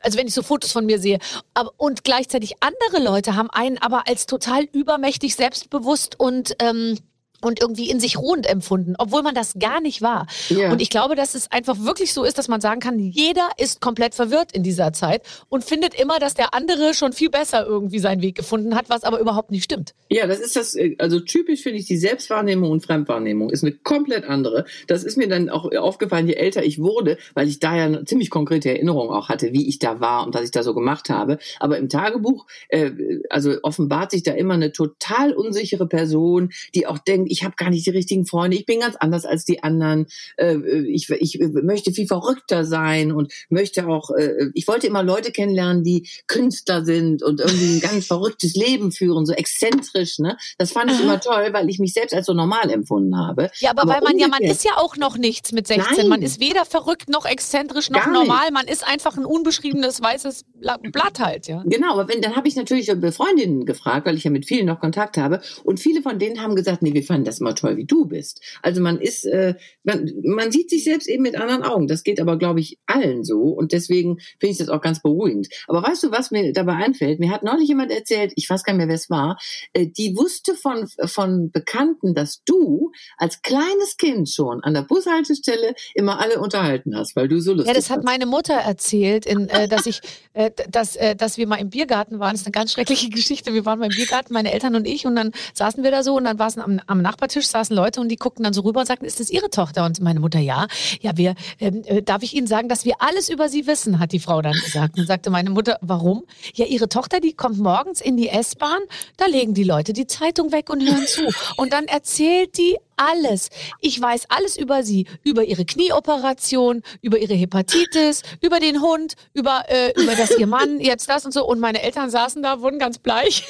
[0.01, 1.19] also wenn ich so Fotos von mir sehe,
[1.53, 6.97] aber, und gleichzeitig andere Leute haben einen aber als total übermächtig selbstbewusst und ähm,
[7.41, 10.27] und irgendwie in sich ruhend empfunden, obwohl man das gar nicht war.
[10.49, 10.71] Ja.
[10.71, 13.81] Und ich glaube, dass es einfach wirklich so ist, dass man sagen kann, jeder ist
[13.81, 17.99] komplett verwirrt in dieser Zeit und findet immer, dass der andere schon viel besser irgendwie
[17.99, 19.93] seinen Weg gefunden hat, was aber überhaupt nicht stimmt.
[20.09, 23.73] Ja, das ist das, äh, also typisch finde ich die Selbstwahrnehmung und Fremdwahrnehmung ist eine
[23.73, 24.65] komplett andere.
[24.87, 28.05] Das ist mir dann auch aufgefallen, je älter ich wurde, weil ich da ja eine
[28.05, 31.09] ziemlich konkrete Erinnerung auch hatte, wie ich da war und was ich da so gemacht
[31.09, 31.37] habe.
[31.59, 32.91] Aber im Tagebuch, äh,
[33.29, 37.69] also offenbart sich da immer eine total unsichere Person, die auch denkt, ich habe gar
[37.69, 41.91] nicht die richtigen Freunde, ich bin ganz anders als die anderen, äh, ich, ich möchte
[41.91, 47.23] viel verrückter sein und möchte auch, äh, ich wollte immer Leute kennenlernen, die Künstler sind
[47.23, 50.37] und irgendwie ein ganz verrücktes Leben führen, so exzentrisch, ne?
[50.57, 53.51] Das fand ich immer toll, weil ich mich selbst als so normal empfunden habe.
[53.59, 55.97] Ja, aber, aber weil man ja, man ist ja auch noch nichts mit 16.
[55.97, 56.07] Nein.
[56.07, 58.51] Man ist weder verrückt noch exzentrisch noch normal.
[58.51, 60.45] Man ist einfach ein unbeschriebenes weißes
[60.91, 61.63] Blatt halt, ja.
[61.65, 64.79] Genau, aber wenn, dann habe ich natürlich Freundinnen gefragt, weil ich ja mit vielen noch
[64.79, 67.85] Kontakt habe und viele von denen haben gesagt, nee, wir fanden das mal toll, wie
[67.85, 68.41] du bist.
[68.61, 71.87] Also man ist, äh, man, man sieht sich selbst eben mit anderen Augen.
[71.87, 73.43] Das geht aber, glaube ich, allen so.
[73.43, 75.47] Und deswegen finde ich das auch ganz beruhigend.
[75.67, 77.19] Aber weißt du, was mir dabei einfällt?
[77.19, 79.37] Mir hat neulich jemand erzählt, ich weiß gar nicht mehr, wer es war,
[79.73, 85.73] äh, die wusste von, von Bekannten, dass du als kleines Kind schon an der Bushaltestelle
[85.93, 89.49] immer alle unterhalten hast, weil du so lustig Ja, das hat meine Mutter erzählt, in,
[89.49, 90.01] äh, dass ich,
[90.33, 92.31] äh, dass, äh, dass wir mal im Biergarten waren.
[92.31, 93.53] Das ist eine ganz schreckliche Geschichte.
[93.53, 96.25] Wir waren beim Biergarten, meine Eltern und ich, und dann saßen wir da so und
[96.25, 98.85] dann war es am, am Nachbartisch saßen Leute und die guckten dann so rüber und
[98.85, 99.83] sagten, ist das Ihre Tochter?
[99.83, 100.67] Und meine Mutter, ja.
[101.01, 104.11] Ja, wir, ähm, äh, darf ich Ihnen sagen, dass wir alles über Sie wissen, hat
[104.11, 104.99] die Frau dann gesagt.
[104.99, 106.23] Und sagte meine Mutter, warum?
[106.53, 108.79] Ja, Ihre Tochter, die kommt morgens in die S-Bahn,
[109.17, 111.21] da legen die Leute die Zeitung weg und hören zu.
[111.57, 113.49] Und dann erzählt die alles.
[113.79, 119.63] Ich weiß alles über sie, über ihre Knieoperation, über ihre Hepatitis, über den Hund, über,
[119.69, 121.47] äh, über das ihr Mann jetzt das und so.
[121.47, 123.45] Und meine Eltern saßen da, wurden ganz bleich.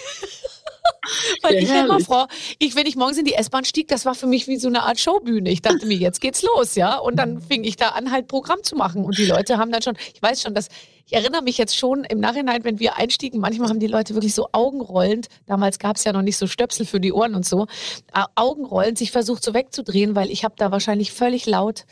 [1.41, 2.27] Weil Ja, ich ja immer vor,
[2.59, 4.83] ich, wenn ich morgens in die S-Bahn stieg, das war für mich wie so eine
[4.83, 5.49] Art Showbühne.
[5.49, 6.97] Ich dachte mir, jetzt geht's los, ja.
[6.97, 9.05] Und dann fing ich da an, halt Programm zu machen.
[9.05, 10.67] Und die Leute haben dann schon, ich weiß schon, dass,
[11.05, 14.35] ich erinnere mich jetzt schon im Nachhinein, wenn wir einstiegen, manchmal haben die Leute wirklich
[14.35, 17.65] so augenrollend, damals gab's ja noch nicht so Stöpsel für die Ohren und so,
[18.35, 21.85] augenrollend sich versucht so wegzudrehen, weil ich habe da wahrscheinlich völlig laut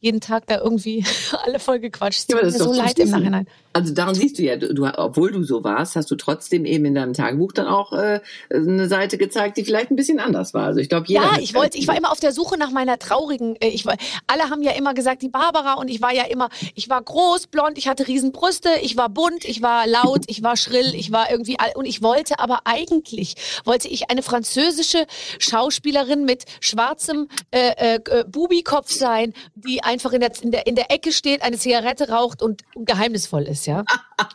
[0.00, 1.04] jeden Tag da irgendwie
[1.44, 2.18] alle voll gequatscht.
[2.18, 3.10] Es Ja, tut aber mir so leid im.
[3.10, 3.46] Nachhinein.
[3.74, 6.94] Also daran siehst du ja, du, obwohl du so warst, hast du trotzdem eben in
[6.94, 10.64] deinem Tagebuch dann auch äh, eine Seite gezeigt, die vielleicht ein bisschen anders war.
[10.64, 11.22] Also ich glaube, jeder.
[11.22, 13.96] Ja, ich wollte, ich war immer auf der Suche nach meiner traurigen, äh, ich war,
[14.28, 17.48] alle haben ja immer gesagt, die Barbara und ich war ja immer, ich war groß,
[17.48, 21.30] blond, ich hatte Riesenbrüste, ich war bunt, ich war laut, ich war schrill, ich war
[21.30, 23.34] irgendwie, all- und ich wollte aber eigentlich,
[23.64, 25.06] wollte ich eine französische
[25.40, 30.92] Schauspielerin mit schwarzem äh, äh, Bubikopf sein, die einfach in der, in der, in der
[30.92, 33.84] Ecke steht, eine Zigarette raucht und, und geheimnisvoll ist, ja.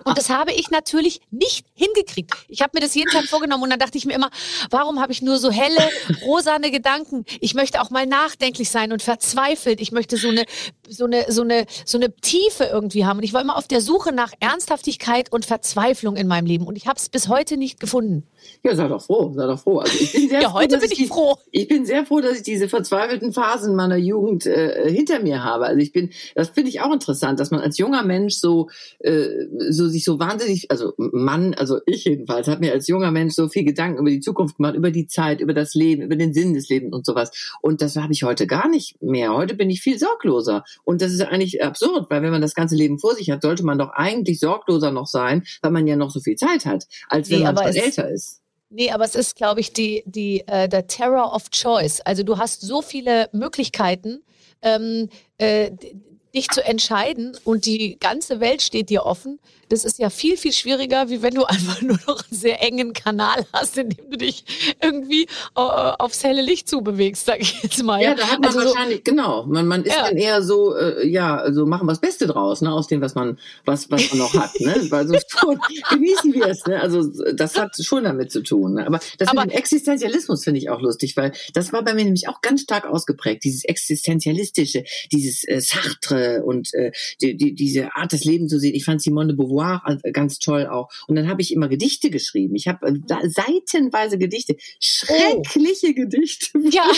[0.03, 2.33] Und das habe ich natürlich nicht hingekriegt.
[2.47, 4.29] Ich habe mir das jeden Tag vorgenommen und dann dachte ich mir immer,
[4.69, 5.89] warum habe ich nur so helle,
[6.23, 7.25] rosane Gedanken?
[7.39, 9.81] Ich möchte auch mal nachdenklich sein und verzweifelt.
[9.81, 10.45] Ich möchte so eine,
[10.87, 13.17] so eine, so eine, so eine Tiefe irgendwie haben.
[13.17, 16.65] Und ich war immer auf der Suche nach Ernsthaftigkeit und Verzweiflung in meinem Leben.
[16.65, 18.23] Und ich habe es bis heute nicht gefunden.
[18.63, 19.79] Ja, sei doch froh, sei doch froh.
[19.79, 21.37] Also ich bin sehr Ja, froh, heute bin ich froh.
[21.51, 25.65] Ich bin sehr froh, dass ich diese verzweifelten Phasen meiner Jugend äh, hinter mir habe.
[25.65, 29.27] Also ich bin, das finde ich auch interessant, dass man als junger Mensch so, äh,
[29.69, 33.47] so sich so wahnsinnig, also Mann, also ich jedenfalls, habe mir als junger Mensch so
[33.47, 36.53] viel Gedanken über die Zukunft gemacht, über die Zeit, über das Leben, über den Sinn
[36.53, 37.31] des Lebens und sowas.
[37.61, 39.33] Und das habe ich heute gar nicht mehr.
[39.33, 40.63] Heute bin ich viel sorgloser.
[40.83, 43.63] Und das ist eigentlich absurd, weil wenn man das ganze Leben vor sich hat, sollte
[43.63, 47.29] man doch eigentlich sorgloser noch sein, weil man ja noch so viel Zeit hat, als
[47.29, 48.41] wenn Nee, man schon älter ist.
[48.71, 52.01] Nee, aber es ist, glaube ich, die, die, äh, der Terror of Choice.
[52.01, 54.21] Also du hast so viele Möglichkeiten,
[54.61, 55.71] ähm, äh,
[56.35, 59.39] dich zu entscheiden und die ganze Welt steht dir offen.
[59.69, 62.93] Das ist ja viel, viel schwieriger, wie wenn du einfach nur noch einen sehr engen
[62.93, 64.43] Kanal hast, in dem du dich
[64.83, 68.01] irgendwie äh, aufs helle Licht zubewegst, sag ich jetzt mal.
[68.01, 70.07] Ja, da hat man Also so- wahrscheinlich, genau, man, man ist Ja.
[70.07, 73.15] dann eher so, äh, ja, also machen wir das Beste draus, ne, aus dem, was
[73.15, 77.03] man, was, was man noch hat, ne, weil so schon, genießen wir es, ne, also
[77.33, 78.87] das hat schon damit zu tun, ne?
[78.87, 82.03] aber das Aber- mit dem Existenzialismus finde ich auch lustig, weil das war bei mir
[82.05, 87.95] nämlich auch ganz stark ausgeprägt, dieses Existenzialistische, dieses äh, Sartre und äh, die, die, diese
[87.95, 89.58] Art des Lebens zu sehen, ich fand Simone de Beauvoir
[90.03, 94.17] äh, ganz toll auch und dann habe ich immer Gedichte geschrieben, ich habe äh, seitenweise
[94.17, 96.83] Gedichte, schreckliche Gedichte, ja,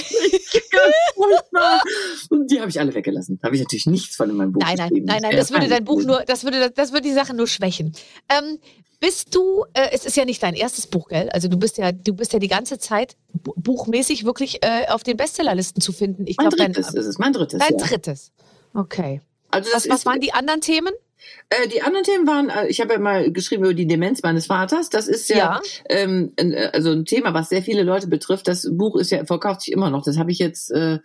[0.71, 1.82] ganz furchtbar.
[2.30, 3.39] Und die habe ich alle weggelassen.
[3.41, 5.06] Da habe ich natürlich nichts von in meinem Buch nein, nein, geschrieben.
[5.08, 7.47] nein, nein, Ja, das würde dein Buch nur, das würde, das würde die Sache nur
[7.47, 7.93] schwächen.
[8.30, 8.60] Ähm,
[9.00, 11.30] bist du, äh, es ist ja nicht dein erstes Buch, gell?
[11.30, 15.04] Also du bist ja, du bist ja die ganze Zeit bu- buchmäßig wirklich äh, auf
[15.04, 16.28] den Bestsellerlisten zu finden.
[16.28, 17.60] Ich Mein glaube, dein, drittes ist es, mein drittes.
[17.60, 17.86] dein ja.
[17.86, 18.32] drittes.
[18.76, 19.21] Okay.
[19.50, 20.93] Also das Was, was waren die anderen Themen?
[21.49, 24.45] Äh, die anderen Themen waren, äh, ich habe ja mal geschrieben über die Demenz meines
[24.47, 24.89] Vaters.
[24.89, 25.62] Das ist ja, Ja.
[25.89, 28.47] Ähm, ein, äh, also ein Thema, was sehr viele Leute betrifft.
[28.47, 30.03] Das Buch ist ja verkauft sich immer noch.
[30.03, 30.71] Das habe ich jetzt.
[30.71, 30.99] Äh,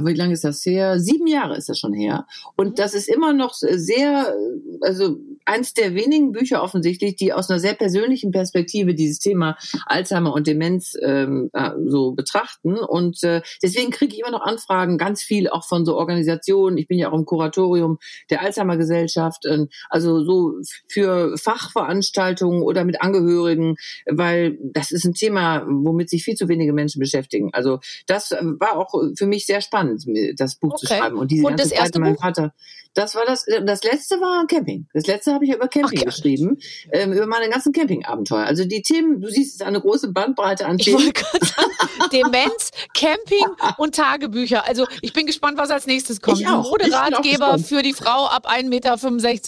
[0.00, 0.98] wie lange ist das her?
[0.98, 2.26] Sieben Jahre ist das schon her.
[2.26, 2.52] Mhm.
[2.56, 4.34] Und das ist immer noch sehr,
[4.80, 10.32] also eins der wenigen Bücher offensichtlich, die aus einer sehr persönlichen Perspektive dieses Thema Alzheimer
[10.32, 12.76] und Demenz ähm, äh, so betrachten.
[12.78, 16.78] Und äh, deswegen kriege ich immer noch Anfragen, ganz viel auch von so Organisationen.
[16.78, 17.98] Ich bin ja auch im Kuratorium
[18.30, 20.54] der Alzheimer Gesellschaft, äh, also so
[20.88, 23.76] für Fachveranstaltungen oder mit Angehörigen,
[24.06, 27.50] weil das ist ein Thema, womit sich viel zu wenige Menschen beschäftigen.
[27.52, 30.98] Also das äh, war auch für mich sehr spannend, mir das Buch zu Okay.
[30.98, 31.18] schreiben.
[31.18, 32.22] Und diese Und ganze das Zeit erste meinem Buch?
[32.22, 32.54] Vater.
[32.94, 34.86] Das war das, äh, das letzte war Camping.
[34.92, 36.04] Das letzte habe ich über Camping Okay.
[36.04, 36.58] geschrieben,
[36.92, 38.44] ähm, über meine ganzen Campingabenteuer.
[38.44, 40.98] Also die Themen, du siehst, es ist eine große Bandbreite an Ich Themen.
[40.98, 41.70] wollte gerade sagen,
[42.12, 43.46] Demenz, Camping
[43.78, 44.66] und Tagebücher.
[44.68, 46.40] Also ich bin gespannt, was als nächstes kommt.
[46.40, 46.64] Ich auch.
[46.64, 48.68] Ich Moderatgeber für die Frau ab 1,65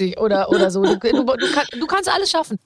[0.06, 0.82] Meter oder, oder so.
[0.82, 2.58] Du, du, du, kann, du kannst alles schaffen.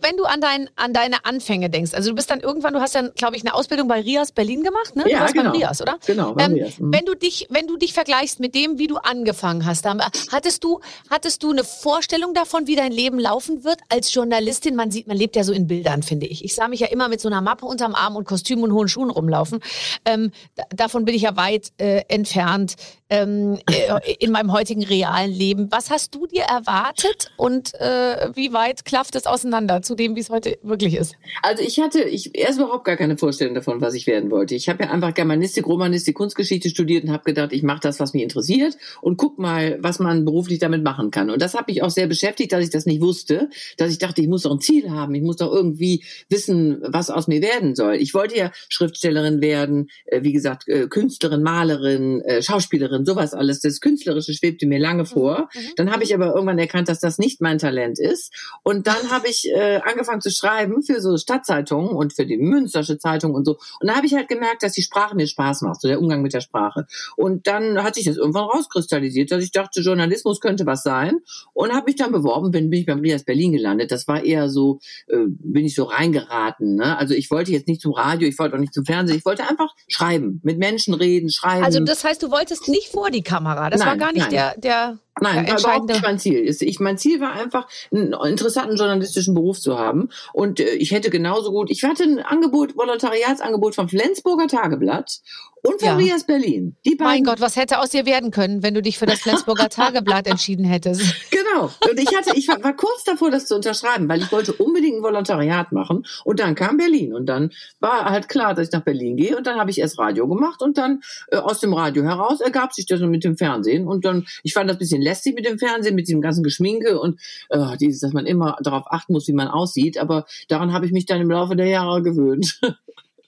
[0.00, 2.94] Wenn du an, dein, an deine Anfänge denkst, also du bist dann irgendwann, du hast
[2.94, 5.04] dann, glaube ich, eine Ausbildung bei Rias Berlin gemacht, ne?
[5.04, 5.50] Du Ja, warst genau.
[5.50, 5.98] beim Rias, oder?
[6.06, 6.92] Genau, bei Ähm, Rias, mhm.
[6.94, 10.00] wenn du dich, wenn du dich vergleichst mit dem, wie du angefangen hast, dann,
[10.30, 14.74] hattest du, hattest du eine Vorstellung davon, wie dein Leben laufen wird als Journalistin?
[14.76, 16.44] Man sieht, man lebt ja so in Bildern, finde ich.
[16.44, 18.88] Ich sah mich ja immer mit so einer Mappe unterm Arm und Kostüm und hohen
[18.88, 19.60] Schuhen rumlaufen.
[20.04, 22.76] Ähm, da, davon bin ich ja weit äh, entfernt
[23.12, 25.68] ähm, äh, in meinem heutigen realen Leben.
[25.70, 30.20] Was hast du dir erwartet und äh, wie weit klafft es auseinander zu dem, wie
[30.20, 31.14] es heute wirklich ist?
[31.42, 34.54] Also ich hatte ich erst überhaupt gar keine Vorstellung davon, was ich werden wollte.
[34.54, 38.14] Ich habe ja einfach Germanistik, Romanistik, Kunstgeschichte studiert und habe gedacht, ich mache das, was
[38.14, 41.28] mich interessiert und guck mal, was man beruflich damit machen kann.
[41.28, 44.22] Und das hat mich auch sehr beschäftigt, dass ich das nicht wusste, dass ich dachte,
[44.22, 47.74] ich muss doch ein Ziel haben, ich muss doch irgendwie wissen, was aus mir werden
[47.74, 47.96] soll.
[47.96, 53.58] Ich wollte ja Schriftstellerin werden, äh, wie gesagt, äh, Künstlerin, Malerin, Schauspielerin und sowas alles.
[53.58, 55.48] Das Künstlerische schwebte mir lange vor.
[55.52, 55.58] Mhm.
[55.76, 58.32] Dann habe ich aber irgendwann erkannt, dass das nicht mein Talent ist.
[58.62, 62.98] Und dann habe ich äh, angefangen zu schreiben für so Stadtzeitungen und für die Münstersche
[62.98, 63.58] Zeitung und so.
[63.80, 66.22] Und da habe ich halt gemerkt, dass die Sprache mir Spaß macht, so der Umgang
[66.22, 66.86] mit der Sprache.
[67.16, 71.18] Und dann hat sich das irgendwann rauskristallisiert, dass ich dachte, Journalismus könnte was sein.
[71.54, 73.90] Und habe mich dann beworben, bin, bin ich beim Rias Berlin gelandet.
[73.90, 76.76] Das war eher so, äh, bin ich so reingeraten.
[76.76, 76.96] Ne?
[76.96, 79.42] Also ich wollte jetzt nicht zum Radio, ich wollte auch nicht zum Fernsehen, ich wollte
[79.48, 81.64] einfach schreiben, mit Menschen reden, schreiben.
[81.64, 83.70] Also das heißt, du wolltest nicht vor die Kamera.
[83.70, 84.30] Das Nein, war gar nicht nein.
[84.30, 85.92] der, der Nein, der war überhaupt entscheidende.
[85.92, 86.68] nicht mein Ziel.
[86.68, 90.08] Ich, mein Ziel war einfach, einen interessanten journalistischen Beruf zu haben.
[90.32, 95.20] Und äh, ich hätte genauso gut, ich hatte ein Angebot, Volontariatsangebot vom Flensburger Tageblatt
[95.62, 95.96] und von Ja.
[95.96, 96.76] Rias Berlin.
[96.84, 99.20] Die beiden Mein Gott, was hätte aus dir werden können, wenn du dich für das
[99.20, 101.02] Flensburger Tageblatt entschieden hättest?
[101.30, 101.70] Genau.
[101.88, 104.96] Und ich hatte, ich war, war kurz davor, das zu unterschreiben, weil ich wollte unbedingt
[104.96, 106.04] ein Volontariat machen.
[106.24, 107.14] Und dann kam Berlin.
[107.14, 109.36] Und dann war halt klar, dass ich nach Berlin gehe.
[109.36, 110.62] Und dann habe ich erst Radio gemacht.
[110.62, 113.86] Und dann äh, aus dem Radio heraus ergab sich das mit dem Fernsehen.
[113.86, 117.00] Und dann, ich fand das ein bisschen lästig mit dem Fernsehen, mit diesem ganzen Geschminke
[117.00, 119.98] und äh, dieses, dass man immer darauf achten muss, wie man aussieht.
[119.98, 122.60] Aber daran habe ich mich dann im Laufe der Jahre gewöhnt.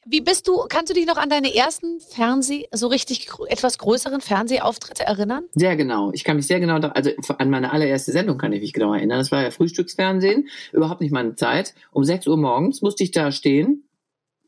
[0.06, 4.20] Wie bist du, kannst du dich noch an deine ersten Fernseh, so richtig etwas größeren
[4.20, 5.44] Fernsehauftritte erinnern?
[5.54, 6.10] Sehr genau.
[6.12, 9.16] Ich kann mich sehr genau, also an meine allererste Sendung kann ich mich genau erinnern.
[9.16, 11.74] Das war ja Frühstücksfernsehen, überhaupt nicht meine Zeit.
[11.90, 13.84] Um 6 Uhr morgens musste ich da stehen.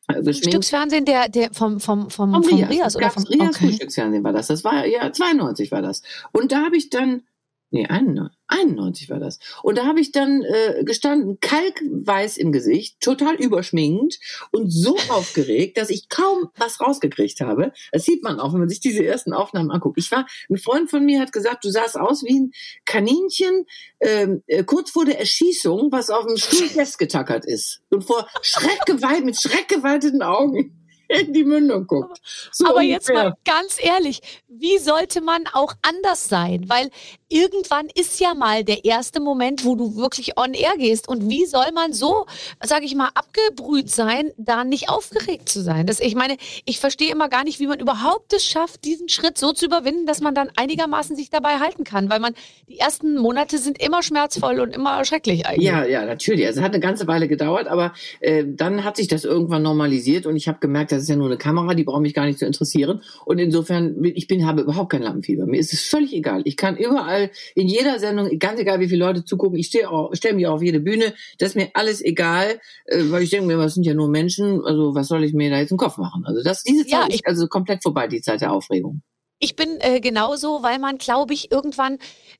[0.08, 0.48] Äh, geschminkt.
[0.48, 2.70] Stücksfernsehen der, der vom, vom, vom, Vom vom Rias.
[2.70, 3.66] Rias oder vom Rias okay.
[3.66, 4.46] Frühstücksfernsehen war das.
[4.48, 6.02] Das war ja 92 war das.
[6.32, 7.22] Und da habe ich dann
[7.70, 9.38] nee 91, 91 war das.
[9.62, 14.18] Und da habe ich dann äh, gestanden, kalkweiß im Gesicht, total überschminkt
[14.52, 17.72] und so aufgeregt, dass ich kaum was rausgekriegt habe.
[17.92, 19.98] Das sieht man auch, wenn man sich diese ersten Aufnahmen anguckt.
[19.98, 22.52] Ich war, ein Freund von mir hat gesagt, du sahst aus wie ein
[22.84, 23.66] Kaninchen
[24.00, 29.24] ähm, äh, kurz vor der Erschießung, was auf dem Stuhl festgetackert ist und vor schreckgewalt
[29.24, 32.20] mit schreckgeweiteten Augen in die Mündung guckt.
[32.52, 33.30] So Aber jetzt ungefähr.
[33.30, 36.68] mal ganz ehrlich, wie sollte man auch anders sein?
[36.68, 36.90] Weil
[37.28, 41.08] irgendwann ist ja mal der erste Moment, wo du wirklich on air gehst.
[41.08, 42.26] Und wie soll man so,
[42.62, 45.86] sage ich mal, abgebrüht sein, da nicht aufgeregt zu sein?
[45.86, 49.38] Das, ich meine, ich verstehe immer gar nicht, wie man überhaupt es schafft, diesen Schritt
[49.38, 52.10] so zu überwinden, dass man dann einigermaßen sich dabei halten kann.
[52.10, 52.34] Weil man,
[52.68, 55.66] die ersten Monate sind immer schmerzvoll und immer schrecklich eigentlich.
[55.66, 56.46] Ja, ja, natürlich.
[56.46, 60.36] Also hat eine ganze Weile gedauert, aber äh, dann hat sich das irgendwann normalisiert und
[60.36, 62.46] ich habe gemerkt, das ist ja nur eine Kamera, die braucht mich gar nicht zu
[62.46, 63.02] interessieren.
[63.24, 65.46] Und insofern, ich bin, habe überhaupt kein Lampenfieber.
[65.46, 66.42] Mir ist es völlig egal.
[66.44, 67.15] Ich kann überall,
[67.54, 70.54] in jeder Sendung, ganz egal, wie viele Leute zugucken, ich stehe auch, stelle mich auch
[70.54, 71.14] auf jede Bühne.
[71.38, 74.64] Das ist mir alles egal, äh, weil ich denke mir, das sind ja nur Menschen.
[74.64, 76.24] Also was soll ich mir da jetzt im Kopf machen?
[76.26, 79.02] Also das, diese Zeit Ja, ist also komplett vorbei, die Zeit der Aufregung.
[79.38, 81.98] Ich bin äh, genauso, weil man, glaube ich, irgendwann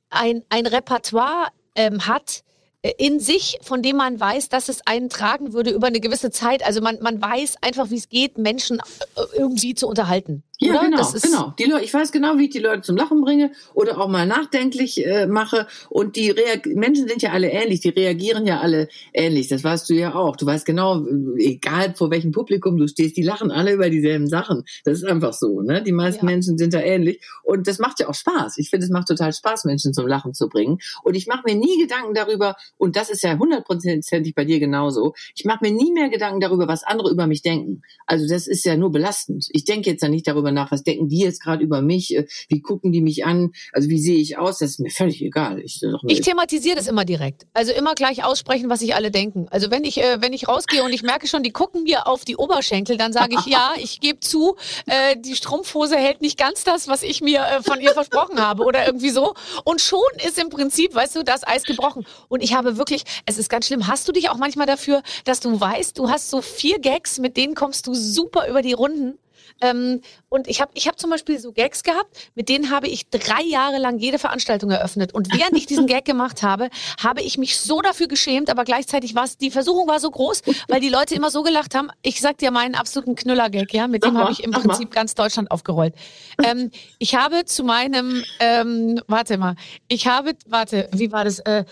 [0.09, 2.43] ein, ein Repertoire ähm, hat
[2.83, 6.31] äh, in sich, von dem man weiß, dass es einen tragen würde über eine gewisse
[6.31, 6.65] Zeit.
[6.65, 10.43] Also man, man weiß einfach, wie es geht, Menschen äh, irgendwie zu unterhalten.
[10.59, 10.85] Ja, oder?
[10.85, 11.55] genau, genau.
[11.59, 14.27] Die Leute, ich weiß genau, wie ich die Leute zum Lachen bringe oder auch mal
[14.27, 15.67] nachdenklich äh, mache.
[15.91, 19.49] Und die Reag Menschen sind ja alle ähnlich, die reagieren ja alle ähnlich.
[19.49, 20.37] Das weißt du ja auch.
[20.37, 24.29] Du weißt genau, äh, egal vor welchem Publikum du stehst, die lachen alle über dieselben
[24.29, 24.65] Sachen.
[24.85, 25.61] Das ist einfach so.
[25.61, 25.83] Ne?
[25.83, 26.33] Die meisten Ja.
[26.33, 27.21] Menschen sind da ähnlich.
[27.43, 28.59] Und das macht ja auch Spaß.
[28.59, 30.79] Ich finde, es macht total Spaß, Menschen zum Lachen zu bringen.
[31.03, 35.15] Und ich mache mir nie Gedanken darüber, und das ist ja hundertprozentig bei dir genauso,
[35.35, 37.83] ich mache mir nie mehr Gedanken darüber, was andere über mich denken.
[38.07, 39.49] Also das ist ja nur belastend.
[39.51, 42.27] Ich denke jetzt ja nicht darüber nach, was denken die jetzt gerade über mich, äh,
[42.49, 45.61] wie gucken die mich an, also wie sehe ich aus, das ist mir völlig egal.
[45.61, 47.47] Ich, Ich thematisiere das immer direkt.
[47.55, 49.47] Also immer gleich aussprechen, was sich alle denken.
[49.51, 52.25] Also wenn ich, äh, wenn ich rausgehe und ich merke schon, die gucken mir auf
[52.25, 54.57] die Oberschenkel, dann sage ich, ja, ich gebe zu,
[54.87, 58.65] äh, die Strumpfhose hält nicht ganz das, was ich mir äh, von ihr versprochen habe
[58.65, 59.35] oder irgendwie so.
[59.65, 62.07] Und schon ist im Prinzip, weißt du, das Eis gebrochen.
[62.29, 65.41] Und ich habe wirklich, es ist ganz schlimm, hast du dich auch manchmal dafür, dass
[65.41, 69.19] du weißt, du hast so vier Gags, mit denen kommst du super über die Runden.
[69.61, 73.09] Ähm, und ich habe ich hab zum Beispiel so Gags gehabt, mit denen habe ich
[73.09, 75.15] drei Jahre lang jede Veranstaltung eröffnet.
[75.15, 76.69] Und während ich diesen Gag gemacht habe,
[77.03, 80.43] habe ich mich so dafür geschämt, aber gleichzeitig war es, die Versuchung war so groß,
[80.69, 81.89] weil die Leute immer so gelacht haben.
[82.03, 84.57] Ich sag dir meinen absoluten Knüller-Gag, ja, mit dem habe ich im.
[84.57, 85.95] Prinzip ganz Deutschland aufgerollt.
[86.43, 89.55] Ähm, ich habe zu meinem, ähm, warte mal,
[89.89, 91.41] ich habe, warte, wie war das?
[91.41, 91.65] Äh,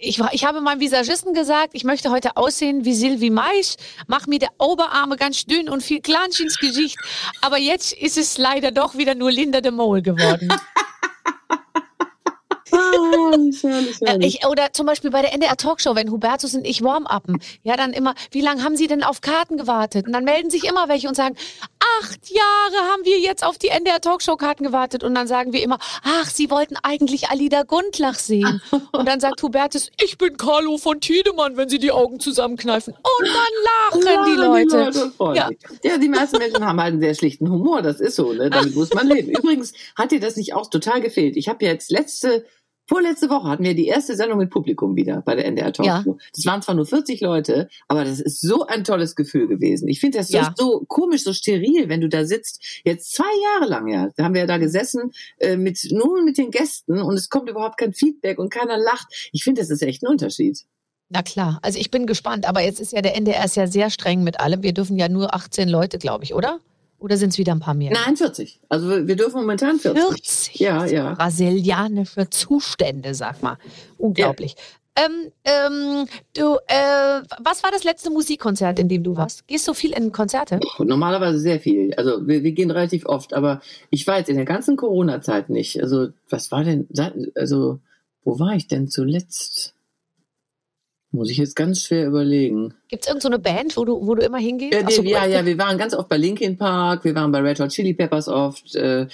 [0.00, 3.76] ich, war- ich habe meinem Visagisten gesagt, ich möchte heute aussehen wie Sylvie Mais,
[4.06, 6.96] mach mir die Oberarme ganz dünn und viel Klansch ins Gesicht.
[7.42, 10.48] Aber jetzt ist es leider doch wieder nur Linda de Mol geworden.
[12.70, 14.34] herrlich, herrlich, Äh, herrlich.
[14.42, 17.40] Ich, oder zum Beispiel bei der NDR Talkshow, wenn Hubertus und ich warm-uppen.
[17.62, 20.06] Ja, dann immer, wie lange haben Sie denn auf Karten gewartet?
[20.06, 21.36] Und dann melden sich immer welche und sagen,
[22.02, 25.04] acht Jahre haben wir jetzt auf die NDR Talkshow Karten gewartet.
[25.04, 28.60] Und dann sagen wir immer, ach, Sie wollten eigentlich Alida Gundlach sehen.
[28.92, 32.94] Und dann sagt Hubertus, ich bin Carlo von Tiedemann, wenn Sie die Augen zusammenkneifen.
[32.94, 35.02] Und dann lachen die Leute.
[35.04, 35.50] und freuen Ja.
[35.82, 37.82] ja, die meisten Menschen haben halt einen sehr schlichten Humor.
[37.82, 38.50] Das ist so, ne?
[38.50, 39.30] Damit muss man leben.
[39.30, 41.36] Übrigens hat dir das nicht auch total gefehlt.
[41.36, 42.44] Ich habe jetzt letzte,
[42.86, 46.18] vorletzte Woche hatten wir die erste Sendung mit Publikum wieder bei der NDR Talkshow.
[46.34, 49.88] Das waren zwar nur 40 Leute, aber das ist so ein tolles Gefühl gewesen.
[49.88, 50.54] Ich finde das so, Ja.
[50.56, 52.62] so komisch, so steril, wenn du da sitzt.
[52.84, 54.08] Jetzt zwei Jahre lang, ja.
[54.16, 57.48] Da haben wir ja da gesessen, äh, mit, nur mit den Gästen und es kommt
[57.50, 59.06] überhaupt kein Feedback und keiner lacht.
[59.32, 60.60] Ich finde, das ist echt ein Unterschied.
[61.08, 63.90] Na klar, also ich bin gespannt, aber jetzt ist ja der NDR ist ja sehr
[63.90, 64.62] streng mit allem.
[64.64, 66.58] Wir dürfen ja nur 18 Leute, glaube ich, oder?
[66.98, 67.92] Oder sind es wieder ein paar mehr?
[67.92, 68.60] Nein, 40.
[68.68, 70.02] Also wir dürfen momentan 40.
[70.02, 70.60] 40.
[70.60, 71.14] Ja, ja.
[71.14, 73.58] Brasilianische Zustände, sag mal.
[73.98, 74.56] Unglaublich.
[74.96, 79.46] Ähm, ähm, du, äh, was war das letzte Musikkonzert, in dem du warst?
[79.46, 80.58] Gehst du viel in Konzerte?
[80.78, 81.92] Normalerweise sehr viel.
[81.94, 85.82] Also wir, wir gehen relativ oft, aber ich war jetzt in der ganzen Corona-Zeit nicht.
[85.82, 86.88] Also was war denn,
[87.34, 87.78] also
[88.24, 89.75] wo war ich denn zuletzt?
[91.16, 92.74] Muss ich jetzt ganz schwer überlegen.
[92.88, 94.74] Gibt es irgendeine so Band, wo du, wo du immer hingehst?
[94.74, 97.32] Ja, Ach so, wir, ja, ja, wir waren ganz oft bei Linkin Park, wir waren
[97.32, 99.06] bei Red Hot Chili Peppers oft, äh,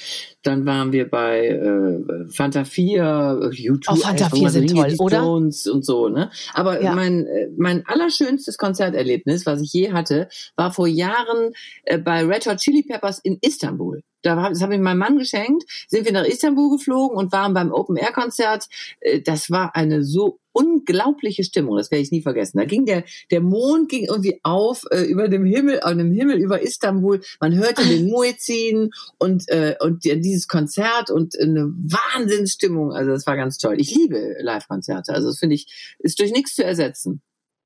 [0.43, 4.59] dann waren wir bei äh, Fanta 4, äh, YouTube, Oh, Fanta einfach 4 mal so
[4.59, 5.17] sind Dinge, toll, oder?
[5.19, 6.31] Stones und so, ne?
[6.55, 6.93] Aber Ja.
[6.95, 11.53] mein, äh, mein allerschönstes Konzerterlebnis, was ich je hatte, war vor Jahren
[11.85, 14.03] äh, bei Red Hot Chili Peppers in Istanbul.
[14.23, 17.73] Da das habe ich meinem Mann geschenkt, sind wir nach Istanbul geflogen und waren beim
[17.73, 18.67] Open-Air-Konzert.
[19.01, 22.59] Äh, Das war eine so unglaubliche Stimmung, das werde ich nie vergessen.
[22.59, 26.37] Da ging der, der Mond ging irgendwie auf äh, über dem Himmel, auf dem Himmel
[26.39, 27.21] über Istanbul.
[27.41, 31.73] Man hörte den Muezzin und, äh, und die- dieses Konzert und eine
[32.17, 32.93] Wahnsinnsstimmung.
[32.93, 33.77] Also das war ganz toll.
[33.81, 35.13] Ich liebe Live-Konzerte.
[35.15, 37.23] Also das finde ich, ist durch nichts zu ersetzen.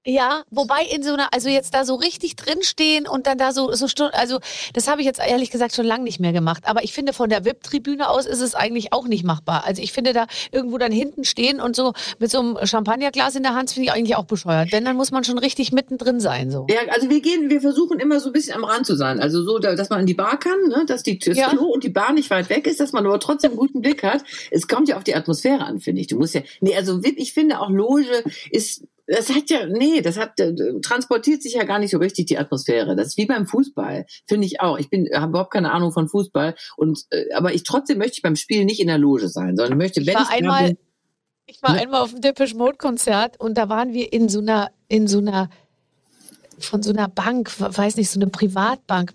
[0.09, 3.73] Ja, wobei in so einer, also jetzt da so richtig drinstehen und dann da so,
[3.73, 4.39] so Stunden, also
[4.73, 6.63] das habe ich jetzt ehrlich gesagt schon lange nicht mehr gemacht.
[6.67, 9.65] Aber ich finde, von der VIP-Tribüne aus ist es eigentlich auch nicht machbar.
[9.67, 13.43] Also ich finde da irgendwo dann hinten stehen und so mit so einem Champagnerglas in
[13.43, 14.71] der Hand, finde ich eigentlich auch bescheuert.
[14.71, 16.67] Wenn, dann muss man schon richtig mittendrin sein, so.
[16.71, 19.19] Ja, also wir gehen, wir versuchen immer so ein bisschen am Rand zu sein.
[19.19, 20.85] Also so, da- dass man in die Bar kann, ne?
[20.87, 21.49] dass die das Ja.
[21.51, 24.05] Klo und die Bar nicht weit weg ist, dass man aber trotzdem einen guten Blick
[24.05, 24.23] hat.
[24.53, 26.07] Es kommt ja auf die Atmosphäre an, finde ich.
[26.07, 28.05] Du musst ja, nee, also VIP, ich finde auch Loge
[28.53, 32.27] ist das hat ja, nee, das hat, äh, transportiert sich ja gar nicht so richtig
[32.27, 32.97] die Atmosphäre.
[32.97, 34.79] Das ist wie beim Fußball, finde ich auch.
[34.79, 38.23] Ich bin, habe überhaupt keine Ahnung von Fußball und, äh, aber ich trotzdem möchte ich
[38.23, 40.35] beim Spiel nicht in der Loge sein, sondern ich möchte, Ich wenn war ich da
[40.35, 40.79] einmal, bin,
[41.47, 41.81] ich war Ne?
[41.83, 45.19] einmal auf dem Depeche Mode Konzert und da waren wir in so einer, in so
[45.19, 45.51] einer,
[46.59, 49.15] von so einer Bank, weiß nicht, so eine Privatbank.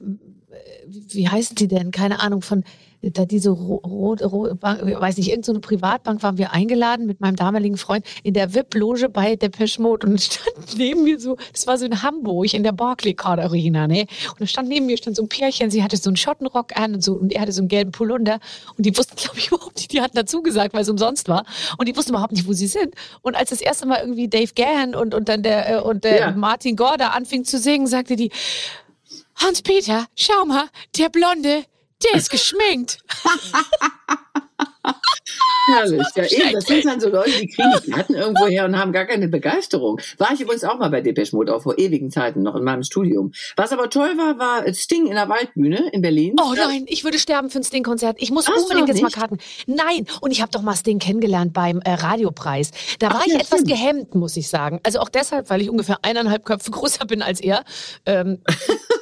[0.88, 1.92] Wie heißen die denn?
[1.92, 2.64] Keine Ahnung, von
[3.02, 7.36] da diese rote, ro Bank, weiß nicht, irgendeine so Privatbank waren wir eingeladen mit meinem
[7.36, 11.78] damaligen Freund in der VIP-Loge bei Depeche Mode und stand neben mir so, das war
[11.78, 14.02] so in Hamburg in der Barclaycard Arena, ne?
[14.30, 16.96] Und da stand neben mir stand so ein Pärchen, sie hatte so einen Schottenrock an
[16.96, 18.40] und so und er hatte so einen gelben Polunder
[18.78, 21.46] und die wussten, glaube ich, überhaupt nicht, die hatten dazu gesagt, weil es umsonst war
[21.78, 22.94] und die wussten überhaupt nicht, wo sie sind.
[23.22, 26.20] Und als das erste Mal irgendwie Dave Gahan und, und dann der, äh, und der
[26.20, 26.32] Ja.
[26.32, 28.32] Martin Gore da anfing zu singen, sagte die,
[29.36, 30.66] Hans-Peter, schau mal,
[30.98, 31.64] der Blonde,
[32.04, 33.00] der ist geschminkt.
[35.68, 36.06] Herrlich.
[36.16, 38.92] Ja, eben, das sind dann so Leute, die kriegen die Platten irgendwo her und haben
[38.92, 40.00] gar keine Begeisterung.
[40.18, 42.84] War ich übrigens auch mal bei Depeche Mode, auch vor ewigen Zeiten noch in meinem
[42.84, 43.32] Studium.
[43.56, 46.36] Was aber toll war, war Sting in der Waldbühne in Berlin.
[46.42, 48.18] Oh nein, ich würde sterben für ein Sting-Konzert.
[48.20, 49.12] Ich muss Hast unbedingt jetzt mal?
[49.12, 49.38] Karten.
[49.68, 52.72] Nein, und ich habe doch mal Sting kennengelernt beim äh, Radiopreis.
[53.00, 53.68] Da Ach war ich ja, etwas stimmt.
[53.68, 54.80] gehemmt, muss ich sagen.
[54.84, 57.64] Also auch deshalb, weil ich ungefähr eineinhalb Köpfe größer bin als er.
[58.06, 58.40] Ähm,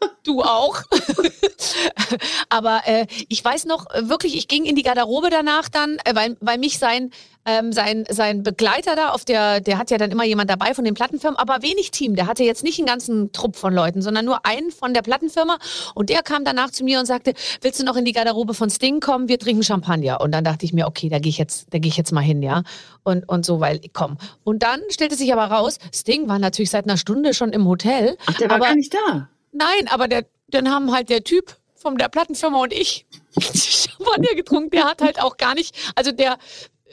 [0.24, 0.82] du auch.
[2.48, 6.14] Aber äh, ich weiß noch äh, wirklich, ich ging in die Garderobe danach dann, äh,
[6.14, 7.10] weil, weil mich sein,
[7.44, 10.84] ähm, sein, sein Begleiter da auf der, der hat ja dann immer jemand dabei von
[10.84, 12.14] den Plattenfirmen, aber wenig Team.
[12.14, 15.58] Der hatte jetzt nicht einen ganzen Trupp von Leuten, sondern nur einen von der Plattenfirma.
[15.94, 18.70] Und der kam danach zu mir und sagte, willst du noch in die Garderobe von
[18.70, 19.28] Sting kommen?
[19.28, 20.20] Wir trinken Champagner.
[20.20, 22.20] Und dann dachte ich mir, okay, da gehe ich jetzt, da gehe ich jetzt mal
[22.20, 22.62] hin, ja.
[23.02, 24.18] Und, und so, weil, komm.
[24.44, 28.16] Und dann stellte sich aber raus, Sting war natürlich seit einer Stunde schon im Hotel.
[28.26, 29.28] Ach, der war aber gar nicht da.
[29.52, 33.06] Nein, aber der, dann haben halt der Typ von der Plattenfirma und ich
[33.40, 34.70] Champagner getrunken.
[34.70, 36.38] Der hat halt auch gar nicht, also der,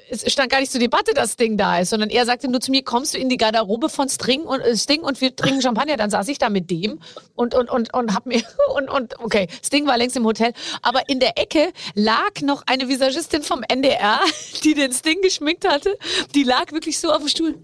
[0.09, 2.71] es stand gar nicht zur Debatte, dass Sting da ist, sondern er sagte nur zu
[2.71, 5.97] mir, kommst du in die Garderobe von Sting und, äh, Sting und wir trinken Champagner.
[5.97, 6.99] Dann saß ich da mit dem
[7.35, 8.43] und, und, und, und hab mir,
[8.75, 12.87] und, und, okay, Sting war längst im Hotel, aber in der Ecke lag noch eine
[12.87, 14.19] Visagistin vom NDR,
[14.63, 15.97] die den Sting geschminkt hatte.
[16.33, 17.55] Die lag wirklich so auf dem Stuhl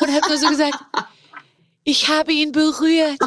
[0.00, 0.78] und hat nur so gesagt,
[1.84, 3.18] ich habe ihn berührt.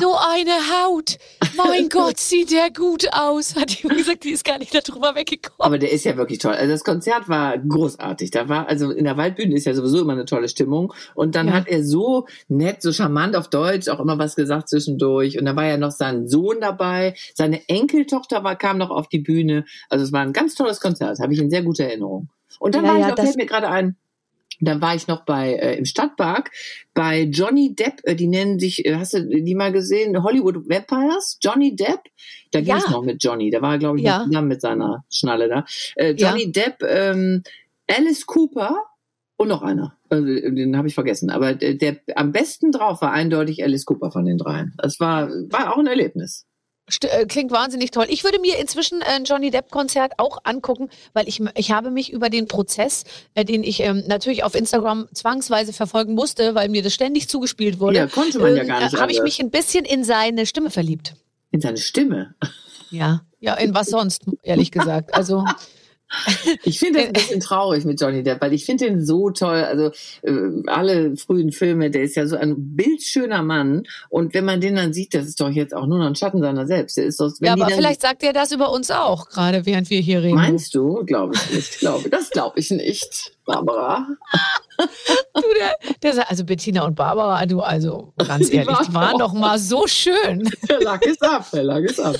[0.00, 1.18] So eine Haut.
[1.56, 5.14] mein Gott, sieht der gut aus, hat die immer gesagt, die ist gar nicht darüber
[5.14, 5.58] weggekommen.
[5.60, 6.54] Aber der ist ja wirklich toll.
[6.54, 8.30] Also das Konzert war großartig.
[8.30, 10.92] Da war, also in der Waldbühne ist ja sowieso immer eine tolle Stimmung.
[11.14, 11.52] Und dann Ja.
[11.54, 15.38] hat er so nett, so charmant auf Deutsch auch immer was gesagt zwischendurch.
[15.38, 17.14] Und da war ja noch sein Sohn dabei.
[17.34, 19.64] Seine Enkeltochter war, kam noch auf die Bühne.
[19.90, 21.18] Also es war ein ganz tolles Konzert.
[21.20, 22.28] Habe ich in sehr guter Erinnerung.
[22.58, 23.96] Und dann Ja, war ich ja, noch, fällt mir gerade ein,
[24.60, 26.50] dann war ich noch bei äh, im Stadtpark
[26.94, 30.22] bei Johnny Depp, äh, die nennen sich, äh, hast du die mal gesehen?
[30.22, 31.38] Hollywood Vampires?
[31.42, 32.00] Johnny Depp?
[32.50, 32.90] Da ging es Ja.
[32.90, 33.50] noch mit Johnny.
[33.50, 34.18] Da war er, glaube ich, Ja.
[34.18, 35.64] noch zusammen mit seiner Schnalle da.
[35.96, 37.42] Äh, Johnny Depp, ähm,
[37.88, 38.84] Alice Cooper
[39.36, 39.96] und noch einer.
[40.08, 41.30] Also, den habe ich vergessen.
[41.30, 44.74] Aber der, der am besten drauf war eindeutig Alice Cooper von den dreien.
[44.78, 46.46] Das war, war auch ein Erlebnis.
[47.02, 48.06] Äh, klingt wahnsinnig toll.
[48.08, 52.30] Ich würde mir inzwischen ein Johnny Depp-Konzert auch angucken, weil ich, ich habe mich über
[52.30, 56.94] den Prozess, äh, den ich ähm, natürlich auf Instagram zwangsweise verfolgen musste, weil mir das
[56.94, 59.84] ständig zugespielt wurde, Ja, konnte man ja gar nicht äh, habe ich mich ein bisschen
[59.84, 61.14] in seine Stimme verliebt.
[61.50, 62.34] In seine Stimme.
[62.90, 63.22] Ja.
[63.40, 65.14] Ja, in was sonst, ehrlich gesagt.
[65.14, 65.44] Also,
[66.62, 69.64] Ich finde das ein bisschen traurig mit Johnny Depp, weil ich finde ihn so toll.
[69.64, 69.90] Also
[70.22, 73.84] äh, alle frühen Filme, der ist ja so ein bildschöner Mann.
[74.08, 76.40] Und wenn man den dann sieht, das ist doch jetzt auch nur noch ein Schatten
[76.40, 76.96] seiner selbst.
[76.96, 80.00] Der ist doch, ja, aber vielleicht sagt er das über uns auch, gerade während wir
[80.00, 80.36] hier reden.
[80.36, 81.04] Meinst du?
[81.04, 81.78] Glaube ich nicht.
[81.80, 84.06] Glaube, das glaube ich nicht, Barbara.
[85.34, 89.32] du, der, der, sagt- also Bettina und Barbara, du, also ganz ehrlich, die waren doch
[89.32, 90.48] mal so schön.
[90.68, 92.14] Der lag es ab, der lag es ab.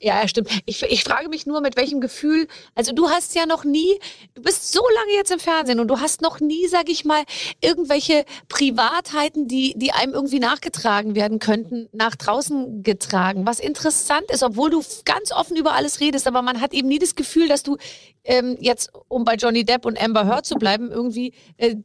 [0.00, 0.50] Ja, ja, stimmt.
[0.66, 3.98] Ich, ich frage mich nur, mit welchem Gefühl, also du hast ja noch nie,
[4.34, 7.22] du bist so lange jetzt im Fernsehen und du hast noch nie, sag ich mal,
[7.62, 13.46] irgendwelche Privatheiten, die, die einem irgendwie nachgetragen werden könnten, nach draußen getragen.
[13.46, 16.98] Was interessant ist, obwohl du ganz offen über alles redest, aber man hat eben nie
[16.98, 17.78] das Gefühl, dass du
[18.26, 21.76] ähm, jetzt, um bei Johnny Depp und Amber Heard zu bleiben, irgendwie äh,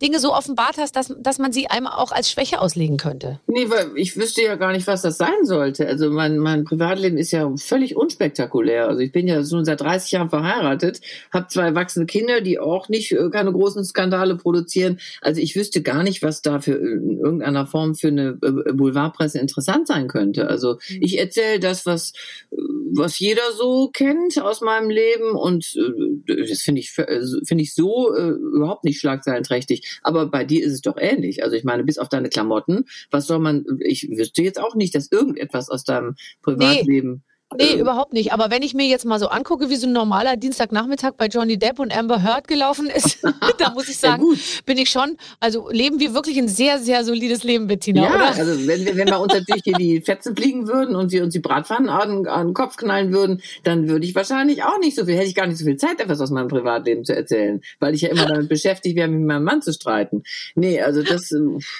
[0.00, 3.40] Dinge so offenbart hast, dass, dass man sie einem auch als Schwäche auslegen könnte.
[3.46, 5.86] Nee, weil ich wüsste ja gar nicht, was das sein sollte.
[5.86, 8.88] Also mein, mein Privatleben ist ja völlig unspektakulär.
[8.88, 11.00] Also ich bin ja schon seit 30 Jahren verheiratet,
[11.32, 14.98] habe zwei erwachsene Kinder, die auch nicht äh, keine großen Skandale produzieren.
[15.20, 18.72] Also ich wüsste gar nicht, was da für äh, in irgendeiner Form für eine äh,
[18.72, 20.48] Boulevardpresse interessant sein könnte.
[20.48, 22.12] Also ich erzähle das, was
[22.50, 22.56] äh,
[22.96, 27.93] was jeder so kennt aus meinem Leben und äh, das finde ich finde ich so
[28.14, 30.00] äh, überhaupt nicht schlagzeilenträchtig.
[30.02, 31.42] Aber bei dir ist es doch ähnlich.
[31.42, 33.64] Also ich meine, bis auf deine Klamotten, was soll man?
[33.80, 37.10] Ich wüsste jetzt auch nicht, dass irgendetwas aus deinem Privatleben.
[37.10, 38.32] Nee, äh, überhaupt nicht.
[38.32, 41.58] Aber wenn ich mir jetzt mal so angucke, wie so ein normaler Dienstagnachmittag bei Johnny
[41.58, 43.18] Depp und Amber Heard gelaufen ist,
[43.58, 44.38] da muss ich Ja, sagen, gut.
[44.66, 48.26] bin ich schon, also leben wir wirklich ein sehr, sehr solides Leben, Bettina, Ja, oder?
[48.26, 51.32] also wenn wir, wenn bei uns natürlich hier die Fetzen fliegen würden und wir uns
[51.32, 55.04] die Bratpfannen an, an den Kopf knallen würden, dann würde ich wahrscheinlich auch nicht so
[55.06, 57.94] viel, hätte ich gar nicht so viel Zeit, etwas aus meinem Privatleben zu erzählen, weil
[57.94, 60.22] ich ja immer damit beschäftigt wäre, mit meinem Mann zu streiten.
[60.54, 61.38] Nee, also das, äh,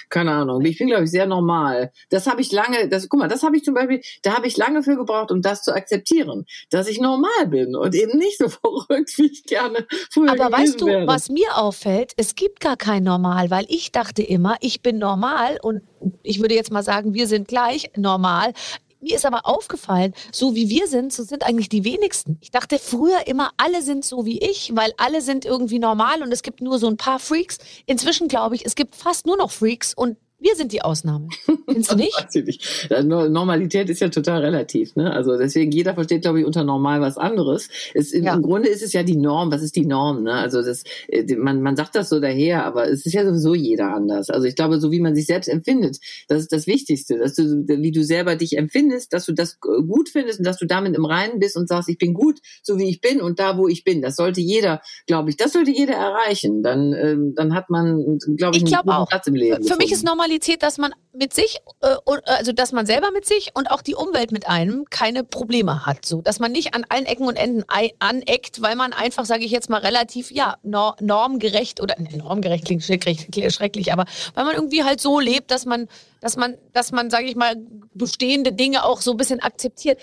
[0.08, 0.64] keine Ahnung.
[0.64, 1.90] Ich bin, glaube ich, sehr normal.
[2.10, 4.56] Das habe ich lange, das, guck mal, das habe ich zum Beispiel, da habe ich
[4.56, 8.48] lange für gebraucht, um das zu akzeptieren, dass ich normal bin und eben nicht so
[8.48, 11.06] verrückt, wie ich gerne früher Aber weißt du, wäre.
[11.06, 12.12] was mir auffällt?
[12.16, 15.82] Es gibt gar kein Normal, weil ich dachte immer, ich bin normal und
[16.22, 18.52] ich würde jetzt mal sagen, wir sind gleich normal.
[19.00, 22.38] Mir ist aber aufgefallen, so wie wir sind, so sind eigentlich die wenigsten.
[22.40, 26.32] Ich dachte früher immer, alle sind so wie ich, weil alle sind irgendwie normal und
[26.32, 27.58] es gibt nur so ein paar Freaks.
[27.84, 31.28] Inzwischen glaube ich, es gibt fast nur noch Freaks und wir sind die Ausnahme.
[31.66, 32.14] Findest du nicht?
[32.16, 32.91] Weiß ich nicht.
[33.05, 34.95] Normalität ist ja total relativ.
[34.97, 35.12] Ne?
[35.12, 37.68] Also deswegen, jeder versteht, glaube ich, unter normal was anderes.
[37.95, 38.35] Es, im, Ja.
[38.35, 39.51] Im Grunde ist es ja die Norm.
[39.51, 40.22] Was ist die Norm?
[40.24, 40.32] Ne?
[40.35, 43.95] Also das, äh, man, man sagt das so daher, aber es ist ja sowieso jeder
[43.95, 44.28] anders.
[44.28, 47.18] Also ich glaube, so wie man sich selbst empfindet, das ist das Wichtigste.
[47.18, 50.59] Dass du, wie du selber dich empfindest, dass du das äh, gut findest und dass
[50.59, 53.39] du damit im Reinen bist und sagst, ich bin gut, so wie ich bin und
[53.39, 54.03] da, wo ich bin.
[54.03, 56.62] Das sollte jeder, glaube ich, das sollte jeder erreichen.
[56.62, 59.09] Dann, ähm, dann hat man, glaube ich, Ich einen glaube guten auch.
[59.09, 59.57] Platz im Leben.
[59.62, 59.93] Für mich gefunden.
[59.95, 63.70] ist Normalität, dass man mit sich, äh, und- also dass man selber mit sich und
[63.70, 66.05] auch die Umwelt mit einem keine Probleme hat.
[66.05, 67.64] So, dass man nicht an allen Ecken und Enden
[67.99, 72.64] aneckt, weil man einfach, sage ich jetzt mal, relativ, ja, nor normgerecht oder ne, normgerecht
[72.64, 74.05] klingt schrecklich, klingt schrecklich, aber
[74.35, 75.89] weil man irgendwie halt so lebt, dass man,
[76.20, 77.57] dass man, dass man, sage ich mal,
[77.95, 79.99] bestehende Dinge auch so ein bisschen akzeptiert.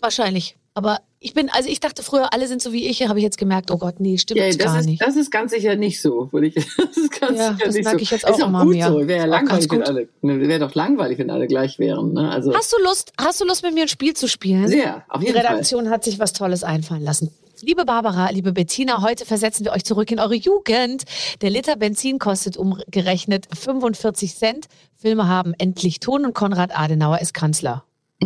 [0.00, 0.56] Wahrscheinlich.
[0.74, 3.38] Aber ich bin, also ich dachte früher, alle sind so wie ich, habe ich jetzt
[3.38, 5.02] gemerkt, oh Gott, nee, stimmt Ja, das gar ist, nicht.
[5.02, 6.32] das ist ganz sicher nicht so.
[6.32, 8.02] Würde ich, das ist ganz Ja, sicher das nicht merke so.
[8.02, 8.88] ich jetzt ist auch auch immer gut mehr.
[8.88, 9.08] so.
[9.08, 12.12] Wäre ja Ist auch langweilig, wenn alle, ne, wäre doch langweilig, wenn alle gleich wären.
[12.12, 12.30] Ne?
[12.30, 14.68] Also Hast du Lust, hast du Lust mit mir ein Spiel zu spielen?
[14.68, 15.46] sehr, auf Die jeden Fall.
[15.46, 17.32] Redaktion hat sich was Tolles einfallen lassen.
[17.62, 21.02] Liebe Barbara, liebe Bettina, heute versetzen wir euch zurück in eure Jugend.
[21.40, 24.66] Der Liter Benzin kostet umgerechnet 45 Cent.
[24.96, 27.82] Filme haben endlich Ton und Konrad Adenauer ist Kanzler.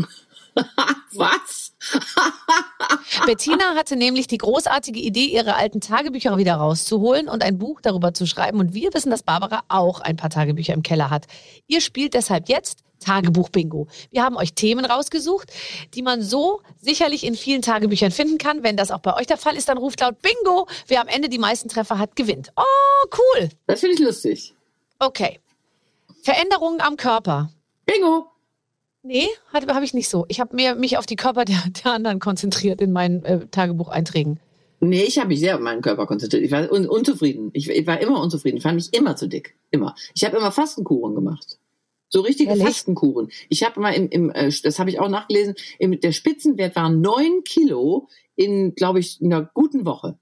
[1.15, 1.62] Was?
[3.27, 8.15] Bettina hatte nämlich die großartige Idee, ihre alten Tagebücher wieder rauszuholen und ein Buch darüber
[8.15, 8.61] zu schreiben.
[8.61, 11.27] Und wir wissen, dass Barbara auch ein paar Tagebücher im Keller hat.
[11.67, 13.89] Ihr spielt deshalb jetzt Tagebuch-Bingo.
[14.11, 15.53] Wir haben euch Themen rausgesucht,
[15.95, 18.63] die man so sicherlich in vielen Tagebüchern finden kann.
[18.63, 20.69] Wenn das auch bei euch der Fall ist, dann ruft laut Bingo.
[20.87, 22.53] Wer am Ende die meisten Treffer hat, gewinnt.
[22.57, 23.49] Oh, cool.
[23.67, 24.55] Das finde ich lustig.
[24.99, 25.41] Okay.
[26.23, 27.51] Veränderungen am Körper.
[27.85, 28.32] Bingo!
[29.03, 30.27] Nee, habe ich nicht so.
[30.29, 34.39] Ich habe mehr mich auf die Körper der, der anderen konzentriert in meinen äh, Tagebucheinträgen.
[34.81, 36.43] Nee, ich habe mich sehr auf meinen Körper konzentriert.
[36.43, 37.51] Ich war un unzufrieden.
[37.53, 38.57] Ich, ich, war immer unzufrieden.
[38.57, 39.55] Ich fand mich immer zu dick.
[39.71, 39.95] Immer.
[40.15, 41.59] Ich habe immer Fastenkuren gemacht.
[42.09, 42.67] So richtige Ehrlich?
[42.67, 43.29] Fastenkuren.
[43.49, 46.91] Ich habe mal im, im äh, das habe ich auch nachgelesen, im, der Spitzenwert war
[46.91, 50.19] neun Kilo in, glaube ich, einer guten Woche.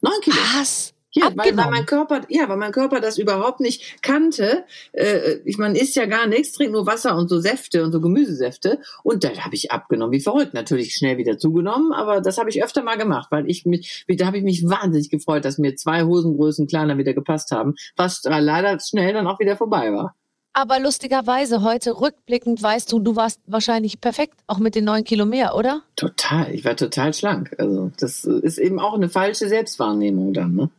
[0.00, 0.36] Neun Kilo.
[0.54, 0.91] Was?
[1.14, 4.64] Ja, weil, weil mein Körper, ja, weil mein Körper das überhaupt nicht kannte.
[4.92, 8.00] Äh, ich man isst ja gar nichts, trinkt nur Wasser und so Säfte und so
[8.00, 8.80] Gemüsesäfte.
[9.02, 10.54] Und da habe ich abgenommen, wie verrückt.
[10.54, 14.26] Natürlich schnell wieder zugenommen, aber das habe ich öfter mal gemacht, weil ich mich, da
[14.26, 18.78] habe ich mich wahnsinnig gefreut, dass mir zwei Hosengrößen kleiner wieder gepasst haben, was leider
[18.80, 20.14] schnell dann auch wieder vorbei war.
[20.54, 25.24] Aber lustigerweise heute rückblickend weißt du, du warst wahrscheinlich perfekt, auch mit den neun Kilo
[25.24, 25.82] mehr, oder?
[25.96, 27.54] Total, ich war total schlank.
[27.58, 30.54] Also das ist eben auch eine falsche Selbstwahrnehmung dann.
[30.54, 30.70] Ne?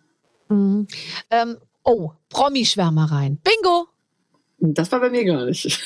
[0.50, 0.88] Mhm.
[1.30, 3.38] Ähm, oh, Promischwärmereien.
[3.44, 3.88] Bingo!
[4.60, 5.80] Das war bei mir gar nicht.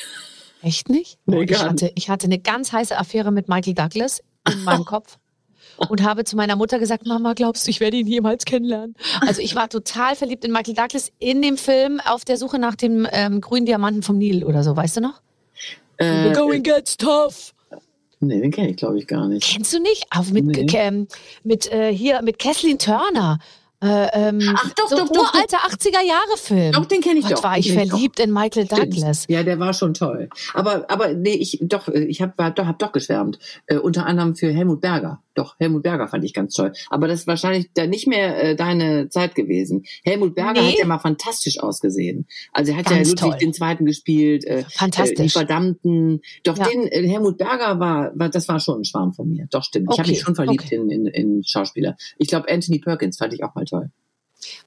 [0.62, 1.18] Echt nicht?
[1.26, 4.64] Nee, Oh, ich, gar hatte, ich hatte eine ganz heiße Affäre mit Michael Douglas in
[4.64, 5.18] meinem Kopf
[5.90, 8.96] und habe zu meiner Mutter gesagt, Mama, glaubst du, ich werde ihn jemals kennenlernen?
[9.22, 12.76] Also ich war total verliebt in Michael Douglas in dem Film auf der Suche nach
[12.76, 15.22] dem ähm, grünen Diamanten vom Nil oder so, weißt du noch?
[15.98, 17.54] Äh, The going gets tough.
[18.20, 19.44] nee, den kenne ich glaube ich gar nicht.
[19.48, 20.06] Kennst du nicht?
[20.12, 20.66] Auf mit, Nee.
[20.74, 21.08] ähm,
[21.44, 23.40] mit äh, hier mit Kathleen Turner.
[23.80, 26.72] Äh, ähm, Ach, doch, so doch, doch, uralter 80er Jahre Film.
[26.72, 27.44] Doch, den kenne ich Gott, doch.
[27.44, 27.88] war ich ich doch.
[27.88, 28.66] verliebt in Michael.
[28.66, 29.26] Douglas.
[29.28, 30.30] Ja, der war schon toll.
[30.56, 33.38] Aber, aber nee, ich doch, ich habe doch, hab doch geschwärmt.
[33.68, 35.22] Äh, unter anderem für Helmut Berger.
[35.38, 36.74] Doch, Helmut Berger fand ich ganz toll.
[36.90, 39.86] Aber das ist wahrscheinlich dann nicht mehr äh, deine Zeit gewesen.
[40.04, 40.72] Helmut Berger Nee.
[40.72, 42.26] hat ja mal fantastisch ausgesehen.
[42.52, 43.38] Also er hat Ganz ja Ludwig toll.
[43.40, 44.44] den Zweiten gespielt.
[44.46, 45.34] Äh, Äh, die Fantastisch.
[45.34, 46.22] Verdammten.
[46.44, 46.66] Doch Ja.
[46.68, 49.48] den äh, Helmut Berger war, war, das war schon ein Schwarm von mir.
[49.52, 49.88] Doch stimmt.
[49.92, 50.76] Ich habe Okay, mich schon verliebt okay.
[50.76, 51.96] in, in, in Schauspieler.
[52.18, 53.92] Ich glaube Anthony Perkins fand ich auch mal toll.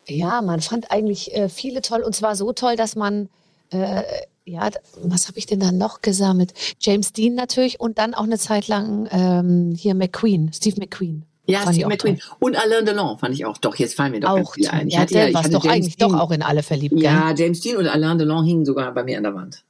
[0.07, 3.29] Ja, man fand eigentlich äh, viele toll und zwar so toll, dass man
[3.73, 4.03] äh,
[4.51, 4.69] ja,
[5.03, 6.53] was habe ich denn da noch gesammelt?
[6.81, 11.25] James Dean natürlich und dann auch eine Zeit lang ähm, hier McQueen, Steve McQueen.
[11.47, 12.21] Ja, Fand ich Steve McQueen.
[12.39, 13.59] Und Alain Delon fand ich auch.
[13.59, 14.79] Doch, jetzt fallen mir doch ganz Auch viele toll.
[14.79, 14.89] ein.
[14.89, 16.13] Ich Ja, hatte der ich hatte doch James eigentlich Dean.
[16.13, 17.03] doch auch in alle verliebt, gell?
[17.05, 19.65] Ja, James Dean und Alain Delon hingen sogar bei mir an der Wand.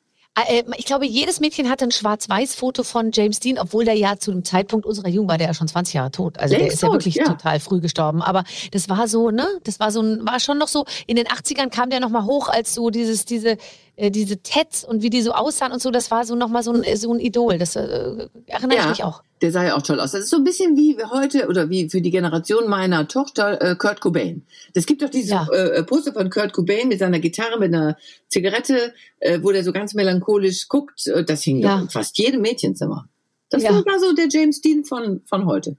[0.46, 4.30] Äh, Ich glaube, jedes Mädchen hatte ein Schwarz-Weiß-Foto von James Dean, obwohl der ja zu
[4.30, 6.38] dem Zeitpunkt unserer Jugend war der ja schon 20 Jahre tot.
[6.38, 7.24] Also der Längst ist ja tot, wirklich ja.
[7.24, 8.20] total früh gestorben.
[8.22, 9.46] Aber das war so, ne?
[9.64, 12.74] Das war so war schon noch so, in den 80ern kam der nochmal hoch als
[12.74, 13.56] so dieses, diese,
[14.00, 16.72] äh, diese Tets und wie die so aussahen und so, das war so nochmal so
[16.72, 17.58] ein, so ein Idol.
[17.58, 19.22] Das äh, erinnere ich mich auch.
[19.42, 20.12] Der sah ja auch toll aus.
[20.12, 23.76] Das ist so ein bisschen wie heute oder wie für die Generation meiner Tochter äh,
[23.76, 24.44] Kurt Cobain.
[24.74, 25.46] Das gibt doch dieses Ja.
[25.52, 27.96] äh, Poster von Kurt Cobain mit seiner Gitarre, mit einer
[28.28, 31.06] Zigarette, äh, wo der so ganz melancholisch guckt.
[31.06, 31.80] Äh, Das hing Ja.
[31.82, 33.08] doch fast jedem Mädchenzimmer.
[33.50, 33.70] Das Ja.
[33.72, 35.76] war so der James Dean von, von heute.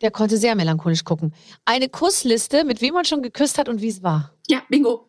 [0.00, 1.32] Der konnte sehr melancholisch gucken.
[1.64, 4.32] Eine Kussliste, mit wem man schon geküsst hat und wie es war.
[4.48, 5.08] Ja, bingo.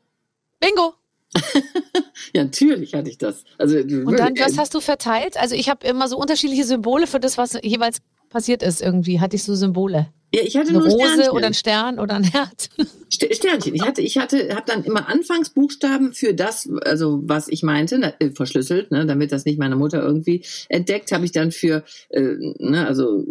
[0.60, 0.94] Bingo!
[2.34, 3.44] Ja, natürlich hatte ich das.
[3.58, 5.38] Also, Und dann, was hast du verteilt?
[5.38, 9.20] Also ich habe immer so unterschiedliche Symbole für das, was jeweils passiert ist irgendwie.
[9.22, 10.08] Hatte ich so Symbole.
[10.34, 11.32] ja, ich hatte Eine nur Rose Sternchen.
[11.32, 12.70] oder ein Stern oder ein Herz.
[13.12, 13.76] St- Sternchen.
[13.76, 18.32] Ich hatte, ich hatte, habe dann immer Anfangsbuchstaben für das, also was ich meinte, äh,
[18.32, 22.22] verschlüsselt, ne, damit das nicht meine Mutter irgendwie entdeckt, habe ich dann für, äh,
[22.60, 23.24] ne, also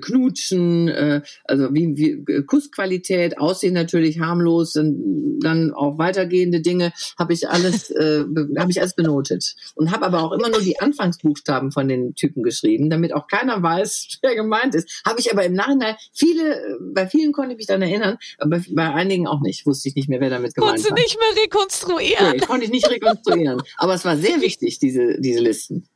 [0.00, 6.92] Knutschen, äh, also wie, wie äh, Kussqualität, Aussehen natürlich harmlos, dann, dann auch weitergehende Dinge,
[7.18, 8.24] habe ich alles, äh,
[8.58, 12.42] habe ich alles benotet und habe aber auch immer nur die Anfangsbuchstaben von den Typen
[12.42, 15.02] geschrieben, damit auch keiner weiß, wer gemeint ist.
[15.06, 18.60] Habe ich aber im Nachhinein viele, äh, bei vielen konnte ich mich dann erinnern, aber
[18.70, 19.66] bei einigen auch nicht.
[19.66, 20.98] Wusste ich nicht mehr, wer damit gemeint Konntest du war.
[20.98, 22.32] nicht mehr rekonstruieren.
[22.32, 23.62] Nee, konnte ich nicht rekonstruieren.
[23.76, 25.88] Aber es war sehr wichtig, diese, diese Listen.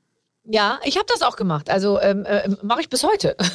[0.45, 1.71] Ja, ich habe das auch gemacht.
[1.71, 3.37] Also ähm, äh, mache ich bis heute.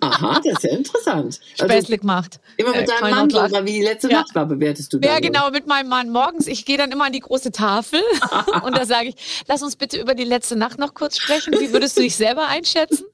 [0.00, 1.40] Aha, das ist ja interessant.
[1.58, 2.38] Also Späßlich gemacht.
[2.56, 4.20] immer mit Äh, deinem Call Mann oder wie die letzte Ja.
[4.20, 5.10] Nacht war, bewertest du dann.
[5.10, 5.22] Ja, so.
[5.22, 6.46] genau, mit meinem Mann morgens.
[6.46, 8.00] Ich gehe dann immer an die große Tafel
[8.62, 9.16] und da sage ich,
[9.48, 11.52] lass uns bitte über die letzte Nacht noch kurz sprechen.
[11.58, 13.04] Wie würdest du dich selber einschätzen?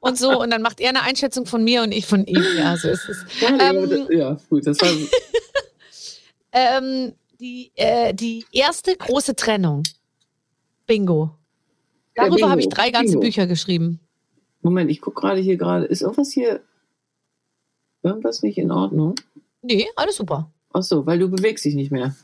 [0.00, 2.42] Und so, und dann macht er eine Einschätzung von mir und ich von ihm.
[2.56, 3.18] Ja, so ist es.
[3.40, 4.88] Ja, Ähm, das- ja, gut, das war.
[6.52, 9.84] Ähm, die, äh, die erste große Trennung.
[10.90, 11.30] Bingo.
[12.16, 13.20] Darüber habe ich drei ganze Bingo.
[13.20, 14.00] Bücher geschrieben.
[14.60, 15.84] Moment, ich gucke gerade hier gerade.
[15.84, 16.62] Ist irgendwas hier.
[18.02, 19.14] Irgendwas nicht in Ordnung?
[19.62, 20.50] Nee, alles super.
[20.72, 22.16] Ach so, weil du bewegst dich nicht mehr.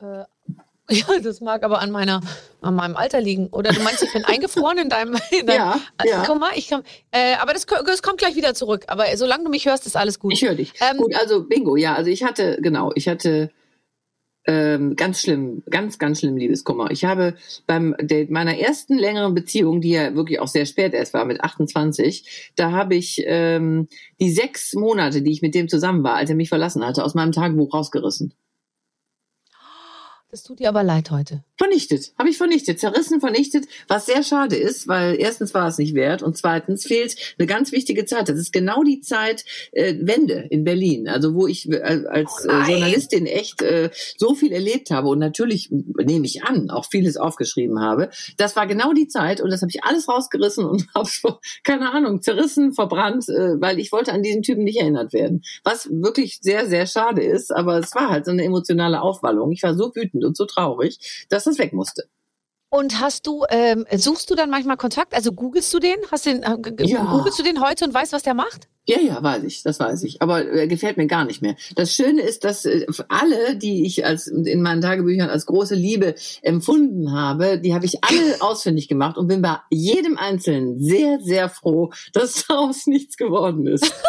[0.00, 0.24] Äh,
[0.94, 2.22] ja, das mag aber an meiner,
[2.62, 3.48] an meinem Alter liegen.
[3.48, 6.22] Oder du meinst, ich bin eingefroren in deinem, in deinem Ja, Äh, ja.
[6.24, 8.86] Guck mal, ich kann, äh, aber das, das kommt gleich wieder zurück.
[8.88, 10.32] Aber solange du mich hörst, ist alles gut.
[10.32, 10.72] Ich höre dich.
[10.80, 13.50] Ähm, Gut, also Bingo, ja, also ich hatte, genau, ich hatte
[14.48, 16.90] ähm, ganz schlimm, ganz, ganz schlimm Liebeskummer.
[16.90, 17.34] Ich habe
[17.66, 21.42] beim der, meiner ersten längeren Beziehung, die ja wirklich auch sehr spät erst war, mit
[21.42, 23.88] 28, da habe ich ähm,
[24.20, 27.14] die sechs Monate, die ich mit dem zusammen war, als er mich verlassen hatte, aus
[27.14, 28.32] meinem Tagebuch rausgerissen.
[30.30, 31.42] Das tut dir aber leid heute.
[31.56, 35.94] Vernichtet, habe ich vernichtet, zerrissen, vernichtet, was sehr schade ist, weil erstens war es nicht
[35.94, 38.28] wert und zweitens fehlt eine ganz wichtige Zeit.
[38.28, 42.52] Das ist genau die Zeit äh, Wende in Berlin, also wo ich äh, als äh,
[42.70, 47.80] Journalistin echt äh, so viel erlebt habe und natürlich nehme ich an, auch vieles aufgeschrieben
[47.80, 48.10] habe.
[48.36, 51.08] Das war genau die Zeit und das habe ich alles rausgerissen und habe
[51.64, 55.42] keine Ahnung zerrissen, verbrannt, äh, weil ich wollte an diesen Typen nicht erinnert werden.
[55.64, 59.52] Was wirklich sehr sehr schade ist, aber es war halt so eine emotionale Aufwallung.
[59.52, 62.04] Ich war so wütend und so traurig, dass das weg musste.
[62.70, 65.14] Und hast du, ähm, suchst du dann manchmal Kontakt?
[65.14, 65.96] Also googelst du den?
[66.10, 67.04] Hast den, äh, Ja.
[67.16, 68.68] googelst du den heute und weißt, was der macht?
[68.84, 70.20] Ja, ja, weiß ich, das weiß ich.
[70.20, 71.56] Aber er gefällt mir gar nicht mehr.
[71.76, 76.14] Das Schöne ist, dass äh, alle, die ich als in meinen Tagebüchern als große Liebe
[76.42, 81.48] empfunden habe, die habe ich alle ausfindig gemacht und bin bei jedem Einzelnen sehr, sehr
[81.48, 83.94] froh, dass daraus nichts geworden ist.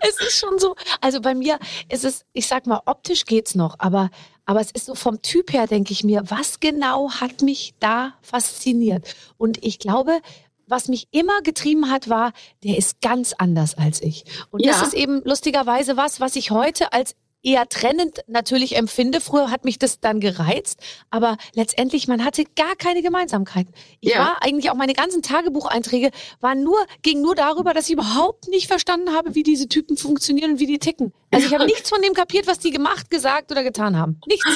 [0.00, 1.58] Es ist schon so, also bei mir
[1.88, 4.10] ist es, ich sag mal, optisch geht's noch, aber,
[4.44, 8.14] aber es ist so vom Typ her, denke ich mir, was genau hat mich da
[8.22, 9.14] fasziniert?
[9.36, 10.20] Und ich glaube,
[10.66, 12.32] was mich immer getrieben hat, war,
[12.62, 14.24] der ist ganz anders als ich.
[14.50, 14.72] Und Ja.
[14.72, 17.14] das ist eben lustigerweise was, was ich heute als
[17.48, 19.20] eher trennend natürlich empfinde.
[19.20, 20.80] Früher hat mich das dann gereizt,
[21.10, 23.72] aber letztendlich, man hatte gar keine Gemeinsamkeiten.
[24.00, 24.18] Ich Ja.
[24.20, 28.66] war eigentlich auch meine ganzen Tagebucheinträge waren nur, ging nur darüber, dass ich überhaupt nicht
[28.66, 31.12] verstanden habe, wie diese Typen funktionieren und wie die ticken.
[31.30, 34.18] Also ich habe nichts von dem kapiert, was die gemacht, gesagt oder getan haben.
[34.26, 34.46] Nichts.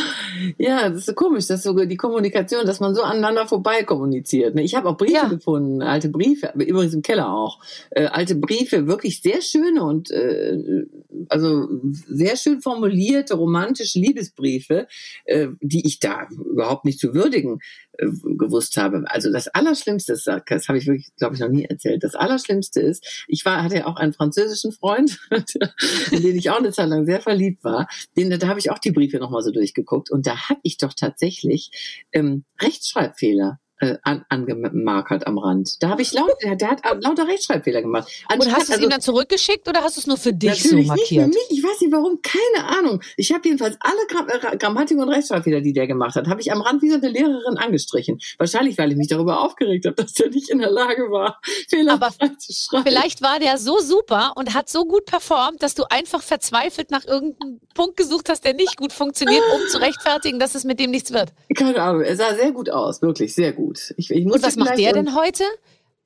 [0.59, 4.55] Ja, das ist so komisch, dass so die Kommunikation, dass man so aneinander vorbei kommuniziert.
[4.55, 4.63] ne?
[4.63, 5.27] Ich habe auch Briefe Ja.
[5.29, 7.59] gefunden, alte Briefe, übrigens im Keller auch.
[7.91, 10.87] Äh, alte Briefe, wirklich sehr schöne und äh,
[11.29, 11.69] also
[12.09, 14.89] sehr schön formulierte romantische Liebesbriefe,
[15.25, 17.61] äh, die ich da überhaupt nicht zu würdigen
[17.93, 18.07] äh,
[18.37, 19.05] gewusst habe.
[19.07, 22.03] Also das Allerschlimmste ist, das habe ich wirklich, glaube ich, noch nie erzählt.
[22.03, 25.21] Das Allerschlimmste ist, ich war, hatte ja auch einen französischen Freund,
[26.11, 27.89] in den ich auch eine Zeit lang sehr verliebt war.
[28.17, 30.93] Den, da habe ich auch die Briefe nochmal so durchgeguckt und da habe ich doch
[30.93, 35.83] tatsächlich ähm, Rechtschreibfehler äh, an, angemarkert am Rand.
[35.83, 38.09] Da habe ich laut, der, der hat lauter Rechtschreibfehler gemacht.
[38.31, 40.33] Und Anstatt- hast du es also- ihm dann zurückgeschickt oder hast du es nur für
[40.33, 41.29] dich so Natürlich nicht für markiert?
[41.29, 41.59] mich.
[41.59, 42.21] Ich weiß nicht warum.
[42.23, 43.03] Keine Ahnung.
[43.17, 46.53] Ich habe jedenfalls alle Gram äh, Grammatik- und Rechtschreibfehler, die der gemacht hat, habe ich
[46.53, 48.21] am Rand wie so eine Lehrerin angestrichen.
[48.39, 52.29] Wahrscheinlich, weil ich mich darüber aufgeregt habe, dass der nicht in der Lage war, fehlerfrei
[52.39, 52.85] zu schreiben.
[52.85, 57.05] Vielleicht war der so super und hat so gut performt, dass du einfach verzweifelt nach
[57.05, 60.91] irgendeinem Punkt gesucht hast, der nicht gut funktioniert, um zu rechtfertigen, dass es mit dem
[60.93, 61.33] nichts wird.
[61.57, 62.03] Keine Ahnung.
[62.03, 63.03] Er sah sehr gut aus.
[63.03, 63.72] Wirklich sehr gut.
[63.97, 65.45] Ich, ich Und was macht der denn heute?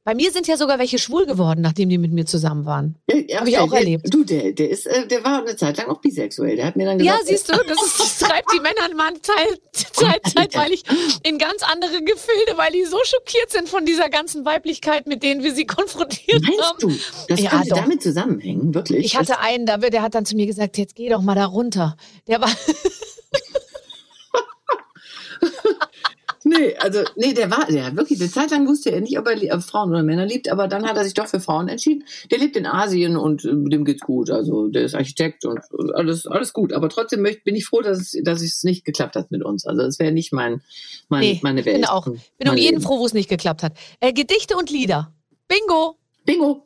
[0.07, 2.95] Bei mir sind ja sogar welche schwul geworden, nachdem die mit mir zusammen waren.
[3.11, 4.15] Ja, ja, Hab ich auch der, erlebt.
[4.15, 6.55] Du, der, der ist, äh, der war eine Zeit lang auch bisexuell.
[6.55, 9.13] Der hat mir dann gesagt, Ja, siehst du, das, ist, das treibt die Männer mal
[9.21, 9.59] Zeit,
[9.93, 10.85] Zeit, zeitweilig
[11.25, 15.43] in ganz andere Gefilde, weil die so schockiert sind von dieser ganzen Weiblichkeit, mit denen
[15.43, 16.57] wir sie konfrontiert haben.
[16.57, 17.79] Meinst du, das Ja, könnte doch.
[17.79, 19.05] damit zusammenhängen, wirklich?
[19.07, 21.97] Ich hatte einen, der hat dann zu mir gesagt, jetzt geh doch mal da runter.
[22.29, 22.51] Der war,
[26.49, 29.27] Nee, also, nee, der war, der hat wirklich, eine Zeit lang wusste er nicht, ob
[29.27, 32.05] er Frauen oder Männer liebt, aber dann hat er sich doch für Frauen entschieden.
[32.31, 34.31] Der lebt in Asien und äh, dem geht's gut.
[34.31, 35.59] Also, der ist Architekt und,
[35.95, 36.73] alles, alles gut.
[36.73, 39.67] Aber trotzdem möcht, bin ich froh, dass es, dass es nicht geklappt hat mit uns.
[39.67, 40.63] Also, es wäre nicht mein,
[41.09, 41.79] mein, nee, meine ich Welt.
[41.79, 42.81] bin auch, bin um jeden Leben.
[42.81, 43.73] froh, wo es nicht geklappt hat.
[43.99, 45.13] Äh, Gedichte und Lieder.
[45.49, 45.97] Bingo!
[46.25, 46.63] Bingo!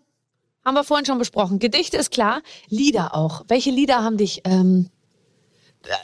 [0.62, 1.58] Haben wir vorhin schon besprochen.
[1.58, 3.44] Gedichte ist klar, Lieder auch.
[3.48, 4.90] Welche Lieder haben dich, ähm,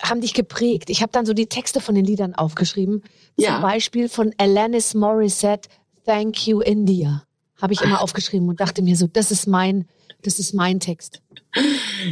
[0.02, 0.90] haben dich geprägt?
[0.90, 3.02] Ich habe dann so die Texte von den Liedern aufgeschrieben.
[3.36, 3.54] Ja.
[3.54, 5.68] Zum Beispiel von Alanis Morissette,
[6.04, 7.24] Thank You India.
[7.60, 9.86] Habe ich immer aufgeschrieben und dachte mir so, das ist mein,
[10.26, 11.22] das ist mein Text.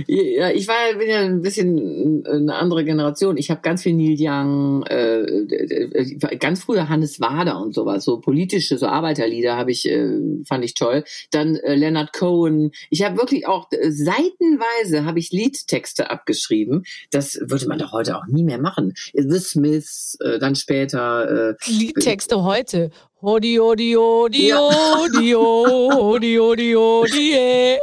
[0.06, 3.36] Ja, ich war bin ja ein bisschen eine andere Generation.
[3.36, 8.78] Ich habe ganz viel Neil Young, äh, ganz früher Hannes Wader und sowas, so politische,
[8.78, 10.08] so Arbeiterlieder habe ich, äh,
[10.46, 11.04] fand ich toll.
[11.30, 12.70] Dann äh, Leonard Cohen.
[12.88, 16.84] Ich habe wirklich auch äh, seitenweise habe ich Liedtexte abgeschrieben.
[17.10, 18.94] Das würde man doch heute auch nie mehr machen.
[19.12, 21.50] The Smiths, äh, dann später.
[21.50, 22.90] Äh, Liedtexte heute.
[23.24, 24.58] Hodi, hodi, hodi, Ja.
[24.58, 27.78] hodi, hodi, hodi, hodi, eh.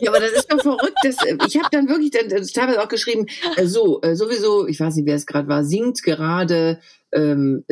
[0.00, 0.98] Ja, aber das ist doch verrückt.
[1.04, 4.80] Das, äh, ich habe dann wirklich dann, teilweise auch geschrieben, äh, so, äh, sowieso, ich
[4.80, 6.80] weiß nicht, wer es gerade war, singt gerade
[7.12, 7.64] ähm,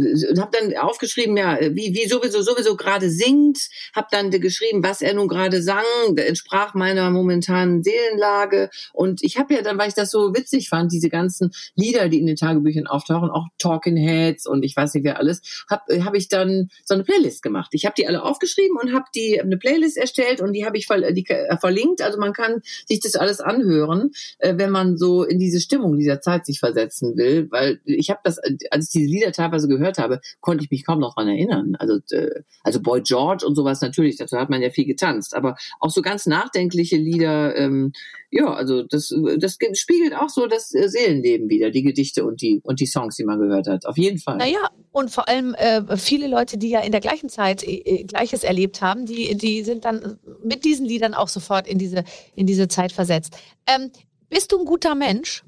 [0.00, 3.58] äh, habe dann aufgeschrieben, ja, wie, wie sowieso sowieso gerade singt,
[3.94, 5.84] habe dann geschrieben, was er nun gerade sang,
[6.16, 10.92] entsprach meiner momentanen Seelenlage und ich habe ja dann, weil ich das so witzig fand,
[10.92, 15.04] diese ganzen Lieder, die in den Tagebüchern auftauchen, auch Talking Heads und ich weiß nicht
[15.04, 17.70] wer alles, habe hab ich dann so eine Playlist gemacht.
[17.72, 20.86] Ich habe die alle aufgeschrieben und habe die eine Playlist erstellt und die habe ich
[20.86, 22.02] ver die, äh, verlinkt.
[22.02, 26.20] Also man kann sich das alles anhören, äh, wenn man so in diese Stimmung dieser
[26.20, 28.38] Zeit sich versetzen will, weil ich habe das,
[28.70, 31.76] als ich diese Lieder teilweise gehört habe, konnte ich mich kaum noch dran erinnern.
[31.78, 35.56] Also äh, also Boy George und sowas natürlich, dazu hat man ja viel getanzt, aber
[35.80, 37.56] auch so ganz nachdenkliche Lieder.
[37.56, 37.92] Ähm,
[38.30, 42.60] ja, also das, das spiegelt auch so das äh, Seelenleben wieder, die Gedichte und die
[42.62, 43.86] und die Songs, die man gehört hat.
[43.86, 44.36] Auf jeden Fall.
[44.36, 48.04] Naja, und vor allem äh, viele Leute, die ja in der gleichen Zeit äh, äh,
[48.04, 52.46] Gleiches erlebt haben, die, die sind dann mit diesen Liedern auch sofort in diese, in
[52.46, 53.36] diese Zeit versetzt.
[53.66, 53.90] Ähm,
[54.28, 55.44] bist du ein guter Mensch?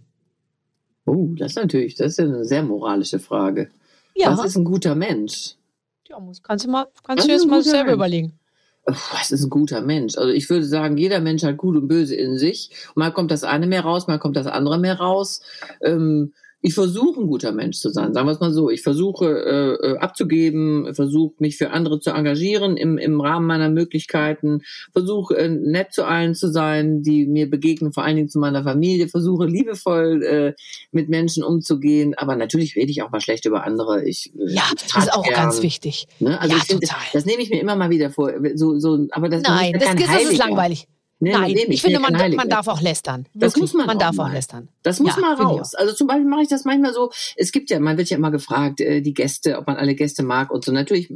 [1.07, 3.70] Oh, das ist natürlich, das ist eine sehr moralische Frage.
[4.15, 4.37] Ja.
[4.37, 5.57] Was ist ein guter Mensch?
[6.09, 7.95] Ja, muss, kannst du mal, kannst du jetzt mal selber Mensch?
[7.95, 8.41] überlegen
[8.87, 10.17] was ist ein guter Mensch?
[10.17, 12.71] Also ich würde sagen, jeder Mensch hat gut und böse in sich.
[12.95, 15.43] Mal kommt das eine mehr raus, mal kommt das andere mehr raus.
[15.83, 16.33] Ähm,
[16.63, 18.69] ich versuche ein guter Mensch zu sein, sagen wir es mal so.
[18.69, 23.71] Ich versuche äh, äh, abzugeben, versuche mich für andere zu engagieren im, im Rahmen meiner
[23.71, 24.61] Möglichkeiten,
[24.93, 28.63] versuche äh, nett zu allen zu sein, die mir begegnen, vor allen Dingen zu meiner
[28.63, 30.55] Familie, versuche liebevoll äh,
[30.93, 34.05] mit Menschen umzugehen, aber natürlich rede ich auch mal schlecht über andere.
[34.05, 35.35] Ich, äh, ja, ich das ist auch gern.
[35.35, 36.09] ganz wichtig.
[36.19, 36.39] Ne?
[36.39, 38.33] Also ja, ich find, das, das nehme ich mir immer mal wieder vor.
[38.55, 40.87] So, so, aber das, Nein, das, das, das ist langweilig.
[41.23, 43.27] Nee, Nein, nee, ich finde, man, man darf auch lästern.
[43.35, 43.87] Das muss man.
[43.87, 44.31] Man auch darf mal.
[44.31, 44.68] auch lästern.
[44.83, 45.75] Das muss ja, mal raus.
[45.75, 47.11] Also zum Beispiel mache ich das manchmal so.
[47.37, 50.23] Es gibt ja, man wird ja immer gefragt, äh, die Gäste, ob man alle Gäste
[50.23, 50.73] mag und so.
[50.73, 51.12] Natürlich,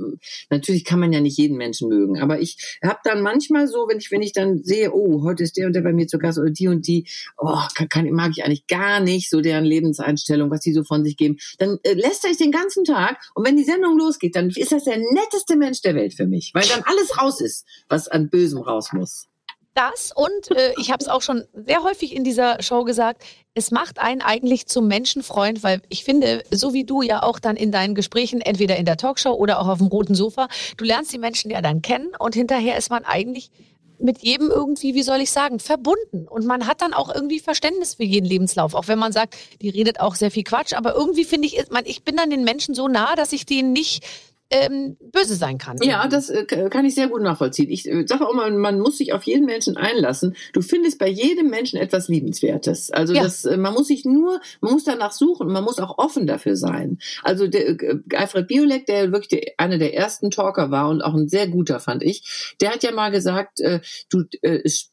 [0.50, 2.20] natürlich kann man ja nicht jeden Menschen mögen.
[2.20, 5.56] Aber ich habe dann manchmal so, wenn ich, wenn ich dann sehe, oh, heute ist
[5.56, 8.32] der und der bei mir zu Gast oder die und die, oh, kann, kann, mag
[8.36, 11.38] ich eigentlich gar nicht so deren Lebenseinstellung, was die so von sich geben.
[11.56, 14.84] Dann äh, lässt ich den ganzen Tag und wenn die Sendung losgeht, dann ist das
[14.84, 18.58] der netteste Mensch der Welt für mich, weil dann alles raus ist, was an Bösem
[18.58, 19.28] raus muss
[19.74, 23.70] das und äh, ich habe es auch schon sehr häufig in dieser Show gesagt, es
[23.70, 27.72] macht einen eigentlich zum Menschenfreund, weil ich finde, so wie du ja auch dann in
[27.72, 31.18] deinen Gesprächen, entweder in der Talkshow oder auch auf dem roten Sofa, du lernst die
[31.18, 33.50] Menschen ja dann kennen und hinterher ist man eigentlich
[33.98, 36.26] mit jedem irgendwie, wie soll ich sagen, verbunden.
[36.28, 39.68] Und man hat dann auch irgendwie Verständnis für jeden Lebenslauf, auch wenn man sagt, die
[39.68, 40.74] redet auch sehr viel Quatsch.
[40.74, 44.04] Aber irgendwie finde ich, ich bin dann den Menschen so nah, dass ich denen nicht
[44.50, 45.78] ähm, böse sein kann.
[45.82, 47.70] Ja, das äh, kann ich sehr gut nachvollziehen.
[47.70, 50.36] Ich äh, sage auch immer, man muss sich auf jeden Menschen einlassen.
[50.52, 52.90] Du findest bei jedem Menschen etwas Liebenswertes.
[52.90, 53.22] Also ja.
[53.22, 56.56] das, äh, man muss sich nur, man muss danach suchen, man muss auch offen dafür
[56.56, 56.98] sein.
[57.22, 61.14] Also der äh, Alfred Biolek, der wirklich der, einer der ersten Talker war und auch
[61.14, 63.80] ein sehr guter, fand ich, der hat ja mal gesagt, äh,
[64.10, 64.90] du, äh, es,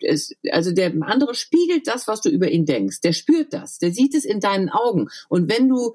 [0.50, 3.02] also der andere spiegelt das, was du über ihn denkst.
[3.02, 5.08] Der spürt das, der sieht es in deinen Augen.
[5.30, 5.94] Und wenn du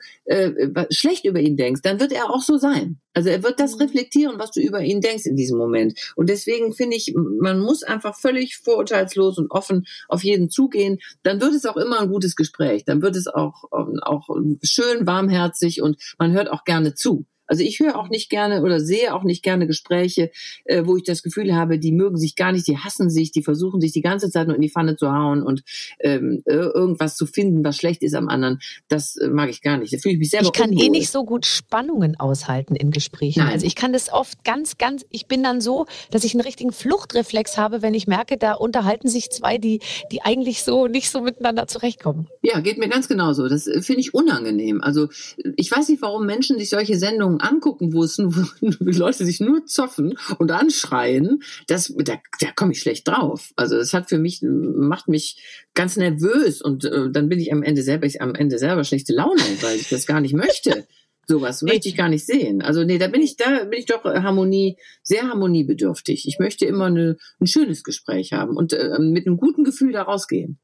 [0.90, 2.98] schlecht über ihn denkst, dann wird er auch so sein.
[3.16, 3.82] Also er wird das mhm.
[3.82, 6.12] reflektieren, was du über ihn denkst in diesem Moment.
[6.16, 10.98] Und deswegen finde ich, man muss einfach völlig vorurteilslos und offen auf jeden zugehen.
[11.22, 12.84] Dann wird es auch immer ein gutes Gespräch.
[12.84, 14.28] Dann wird es auch, ähm, auch
[14.62, 17.24] schön warmherzig und man hört auch gerne zu.
[17.46, 20.30] Also ich höre auch nicht gerne oder sehe auch nicht gerne Gespräche,
[20.64, 23.42] äh, wo ich das Gefühl habe, die mögen sich gar nicht, die hassen sich, die
[23.42, 25.62] versuchen sich die ganze Zeit nur in die Pfanne zu hauen und
[26.00, 28.60] ähm, irgendwas zu finden, was schlecht ist am anderen.
[28.88, 29.92] Das äh, mag ich gar nicht.
[29.92, 30.84] Da fühle ich mich selber Ich kann unwohl.
[30.84, 33.40] eh nicht so gut Spannungen aushalten in Gesprächen.
[33.40, 33.52] Nein.
[33.52, 36.72] Also ich kann das oft ganz, ganz, ich bin dann so, dass ich einen richtigen
[36.72, 39.80] Fluchtreflex habe, wenn ich merke, da unterhalten sich zwei, die,
[40.12, 42.28] die eigentlich so nicht so miteinander zurechtkommen.
[42.42, 43.48] Ja, geht mir ganz genauso.
[43.48, 44.80] Das äh, finde ich unangenehm.
[44.80, 45.08] Also
[45.56, 49.24] ich weiß nicht, warum Menschen sich solche Sendungen Sendungen angucken, wo es nur, wo Leute
[49.24, 53.52] sich nur zoffen und anschreien, das, da, da komme ich schlecht drauf.
[53.56, 55.42] Also das hat für mich, macht mich
[55.74, 59.12] ganz nervös und äh, dann bin ich am Ende selber, ich am Ende selber schlechte
[59.14, 60.86] Laune, weil ich das gar nicht möchte.
[61.28, 62.62] Sowas möchte ich gar nicht sehen.
[62.62, 66.28] Also nee, da bin ich, da bin ich doch Harmonie, sehr harmoniebedürftig.
[66.28, 70.02] Ich möchte immer eine, ein schönes Gespräch haben und äh, mit einem guten Gefühl da
[70.02, 70.60] rausgehen.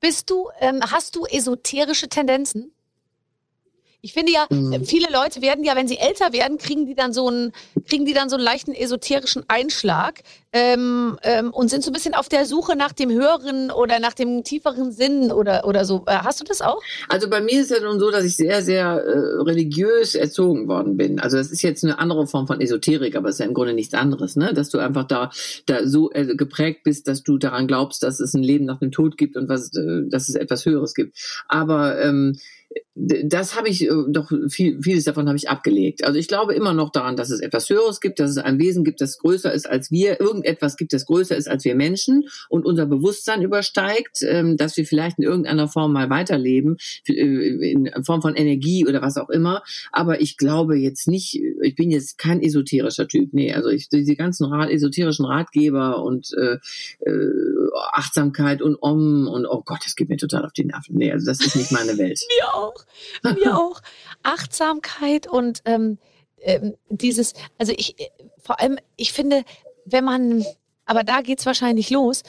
[0.00, 2.75] Bist du, ähm, hast du esoterische Tendenzen?
[4.06, 4.84] Ich finde ja, mhm.
[4.84, 7.50] viele Leute werden ja, wenn sie älter werden, kriegen die dann so einen,
[7.88, 12.14] kriegen die dann so einen leichten esoterischen Einschlag ähm, ähm, und sind so ein bisschen
[12.14, 16.04] auf der Suche nach dem höheren oder nach dem tieferen Sinn oder, oder so.
[16.06, 16.80] Äh, hast du das auch?
[17.08, 20.68] Also bei mir ist es ja nun so, dass ich sehr, sehr äh, religiös erzogen
[20.68, 21.18] worden bin.
[21.18, 23.74] Also das ist jetzt eine andere Form von Esoterik, aber es ist ja im Grunde
[23.74, 24.54] nichts anderes, ne?
[24.54, 25.32] Dass du einfach da,
[25.66, 28.92] da so äh, geprägt bist, dass du daran glaubst, dass es ein Leben nach dem
[28.92, 31.18] Tod gibt und was, äh, dass es etwas Höheres gibt.
[31.48, 32.38] Aber ähm,
[32.94, 36.04] das habe ich äh, doch viel, vieles davon habe ich abgelegt.
[36.04, 38.84] Also ich glaube immer noch daran, dass es etwas Höheres gibt, dass es ein Wesen
[38.84, 42.64] gibt, das größer ist als wir, irgendetwas gibt, das größer ist als wir Menschen und
[42.64, 48.22] unser Bewusstsein übersteigt, ähm, dass wir vielleicht in irgendeiner Form mal weiterleben, äh, in Form
[48.22, 49.62] von Energie oder was auch immer.
[49.92, 53.32] Aber ich glaube jetzt nicht, ich bin jetzt kein esoterischer Typ.
[53.32, 56.56] Nee, also ich, diese ganzen esoterischen Ratgeber und äh,
[57.00, 57.30] äh,
[57.76, 60.96] Achtsamkeit und Om und oh Gott, das geht mir total auf die Nerven.
[60.96, 62.20] Nee, also das ist nicht meine Welt.
[62.40, 62.84] mir auch
[63.34, 63.80] mir auch.
[64.22, 65.98] Achtsamkeit und ähm,
[66.40, 67.96] ähm, dieses, also ich,
[68.38, 69.44] vor allem, ich finde,
[69.84, 70.44] wenn man,
[70.84, 72.22] aber da geht es wahrscheinlich los,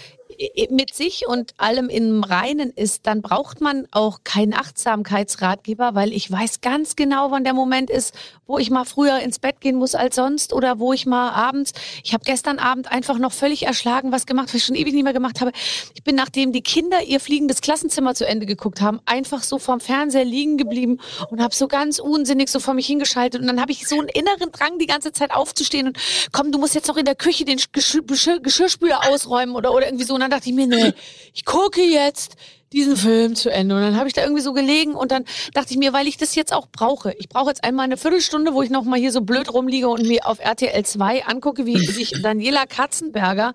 [0.70, 6.30] mit sich und allem im Reinen ist, dann braucht man auch keinen Achtsamkeitsratgeber, weil ich
[6.30, 8.14] weiß ganz genau, wann der Moment ist,
[8.46, 11.74] wo ich mal früher ins Bett gehen muss als sonst oder wo ich mal abends,
[12.04, 15.04] ich habe gestern Abend einfach noch völlig erschlagen was gemacht, was ich schon ewig nicht
[15.04, 15.52] mehr gemacht habe.
[15.94, 19.80] Ich bin, nachdem die Kinder ihr fliegendes Klassenzimmer zu Ende geguckt haben, einfach so vorm
[19.80, 21.00] Fernseher liegen geblieben
[21.30, 24.10] und habe so ganz unsinnig so vor mich hingeschaltet und dann habe ich so einen
[24.10, 25.98] inneren Drang, die ganze Zeit aufzustehen und
[26.32, 28.04] komm, du musst jetzt noch in der Küche den Geschirr
[28.40, 30.17] Geschirrspüler ausräumen oder, oder irgendwie so.
[30.18, 30.94] Und dann dachte ich mir, nee,
[31.32, 32.38] ich gucke jetzt
[32.74, 33.76] diesen Film zu Ende.
[33.76, 36.18] Und dann habe ich da irgendwie so gelegen und dann dachte ich mir, weil ich
[36.18, 37.14] das jetzt auch brauche.
[37.18, 40.06] Ich brauche jetzt einmal eine Viertelstunde, wo ich noch mal hier so blöd rumliege und
[40.06, 43.54] mir auf RTL 2 angucke, wie sich Daniela Katzenberger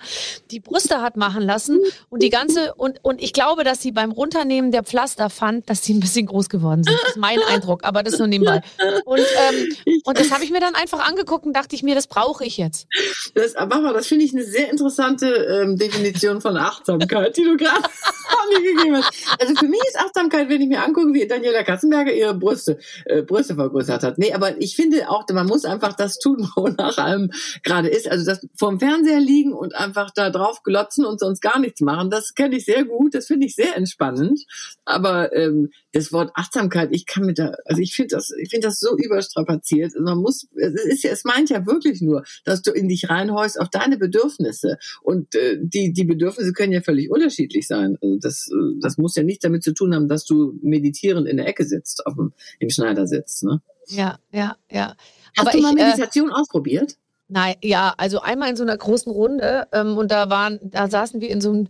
[0.50, 4.12] die Brüste hat machen lassen und die ganze und und ich glaube, dass sie beim
[4.12, 6.98] Runternehmen der Pflaster fand, dass sie ein bisschen groß geworden sind.
[7.02, 8.60] Das ist mein Eindruck, aber das nur nebenbei.
[9.04, 12.06] Und ähm, und das habe ich mir dann einfach angeguckt und dachte ich mir, das
[12.06, 12.86] brauche ich jetzt.
[13.34, 17.82] Das, Mama, das finde ich eine sehr interessante ähm, Definition von Achtsamkeit, die du gerade
[18.62, 19.01] gegeben hast.
[19.38, 23.22] Also für mich ist Achtsamkeit, wenn ich mir angucke, wie Daniela Katzenberger ihre Brüste, äh,
[23.22, 24.18] Brüste vergrößert hat.
[24.18, 27.30] Nee, aber ich finde auch, man muss einfach das tun, wonach einem
[27.62, 28.10] gerade ist.
[28.10, 32.10] Also das vorm Fernseher liegen und einfach da drauf glotzen und sonst gar nichts machen,
[32.10, 34.40] das kenne ich sehr gut, das finde ich sehr entspannend.
[34.84, 38.66] Aber ähm, das Wort Achtsamkeit, ich kann mit da, also ich finde das, ich finde
[38.66, 39.92] das so überstrapaziert.
[39.98, 43.60] Man muss, es ist ja, es meint ja wirklich nur, dass du in dich reinhorchst
[43.60, 44.78] auf deine Bedürfnisse.
[45.02, 47.98] Und äh, die, die Bedürfnisse können ja völlig unterschiedlich sein.
[48.00, 51.36] Also das, äh, das muss ja nichts damit zu tun haben, dass du meditierend in
[51.36, 53.42] der Ecke sitzt, auf dem, im Schneidersitz.
[53.42, 53.60] Ne?
[53.88, 54.96] Ja, ja, ja.
[55.36, 56.96] Hast Aber du mal ich, äh, Meditation äh, ausprobiert?
[57.28, 61.20] Nein, ja, also einmal in so einer großen Runde ähm, und da waren, da saßen
[61.22, 61.68] wir in so einem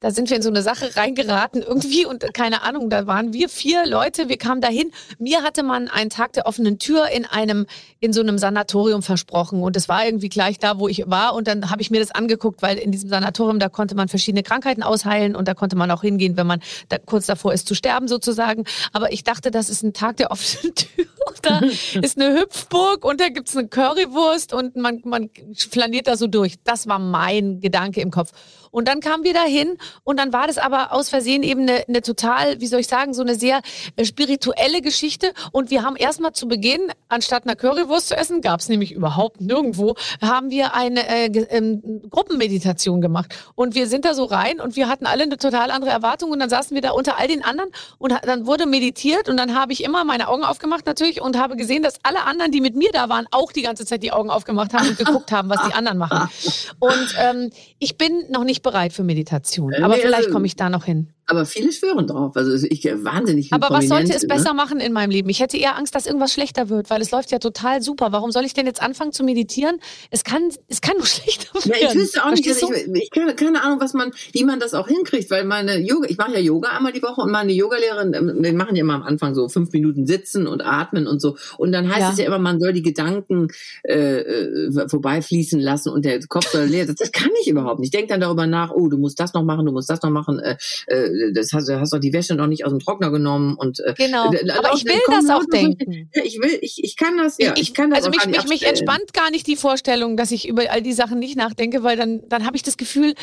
[0.00, 3.48] da sind wir in so eine Sache reingeraten irgendwie und keine Ahnung, da waren wir
[3.48, 4.92] vier Leute, wir kamen dahin.
[5.18, 7.66] Mir hatte man einen Tag der offenen Tür in einem,
[7.98, 11.48] in so einem Sanatorium versprochen und es war irgendwie gleich da, wo ich war und
[11.48, 14.84] dann habe ich mir das angeguckt, weil in diesem Sanatorium, da konnte man verschiedene Krankheiten
[14.84, 18.06] ausheilen und da konnte man auch hingehen, wenn man da kurz davor ist zu sterben
[18.06, 18.64] sozusagen.
[18.92, 21.06] Aber ich dachte, das ist ein Tag der offenen Tür.
[21.42, 21.60] Da
[22.00, 26.54] ist eine Hüpfburg und da gibt's eine Currywurst und man, man flaniert da so durch.
[26.64, 28.32] Das war mein Gedanke im Kopf.
[28.70, 32.02] Und dann kamen wir dahin und dann war das aber aus Versehen eben eine, eine
[32.02, 33.60] total, wie soll ich sagen, so eine sehr
[33.96, 35.32] äh, spirituelle Geschichte.
[35.52, 39.40] Und wir haben erstmal zu Beginn, anstatt einer Currywurst zu essen, gab es nämlich überhaupt
[39.40, 43.34] nirgendwo, haben wir eine äh, ähm, Gruppenmeditation gemacht.
[43.54, 46.30] Und wir sind da so rein und wir hatten alle eine total andere Erwartung.
[46.30, 49.54] Und dann saßen wir da unter all den anderen und dann wurde meditiert und dann
[49.54, 52.76] habe ich immer meine Augen aufgemacht natürlich und habe gesehen, dass alle anderen, die mit
[52.76, 55.60] mir da waren, auch die ganze Zeit die Augen aufgemacht haben und geguckt haben, was
[55.66, 56.28] die anderen machen.
[56.80, 59.74] Und ähm, ich bin noch nicht bereit für Meditation.
[59.74, 61.12] Aber nee, vielleicht also komme ich da noch hin.
[61.30, 62.36] Aber viele schwören drauf.
[62.36, 63.52] Also ich wahnsinnig.
[63.52, 64.28] Aber was sollte es ne?
[64.28, 65.28] besser machen in meinem Leben?
[65.28, 68.12] Ich hätte eher Angst, dass irgendwas schlechter wird, weil es läuft ja total super.
[68.12, 69.78] Warum soll ich denn jetzt anfangen zu meditieren?
[70.10, 71.72] Es kann, es kann nur schlechter werden.
[71.82, 74.72] Ja, ich wüsste auch nicht, ich, ich keine, keine Ahnung, was man, wie man das
[74.72, 78.14] auch hinkriegt, weil meine Yoga, ich mache ja Yoga einmal die Woche und meine Yogalehrerin,
[78.14, 81.36] ähm, wir machen ja immer am Anfang so fünf Minuten sitzen und atmen und so.
[81.58, 82.10] Und dann heißt ja.
[82.10, 83.48] es ja immer, man soll die Gedanken
[83.82, 86.86] äh, äh, vorbeifließen lassen und der Kopf soll leer.
[86.86, 87.88] Das, das kann ich überhaupt nicht.
[87.88, 90.10] Ich denke dann darüber nach, oh, du musst das noch machen, du musst das noch
[90.10, 90.38] machen.
[90.38, 90.56] Äh,
[90.86, 93.94] äh, das hast, hast doch die Wäsche noch nicht aus dem Trockner genommen und äh,
[93.96, 94.26] genau.
[94.26, 96.10] Aber ich will das auch denken.
[96.12, 98.66] Ich will, ich, ich kann das, ja, ich, ich kann das Also mich, mich, mich
[98.66, 102.22] entspannt gar nicht die Vorstellung, dass ich über all die Sachen nicht nachdenke, weil dann,
[102.28, 103.14] dann habe ich das Gefühl,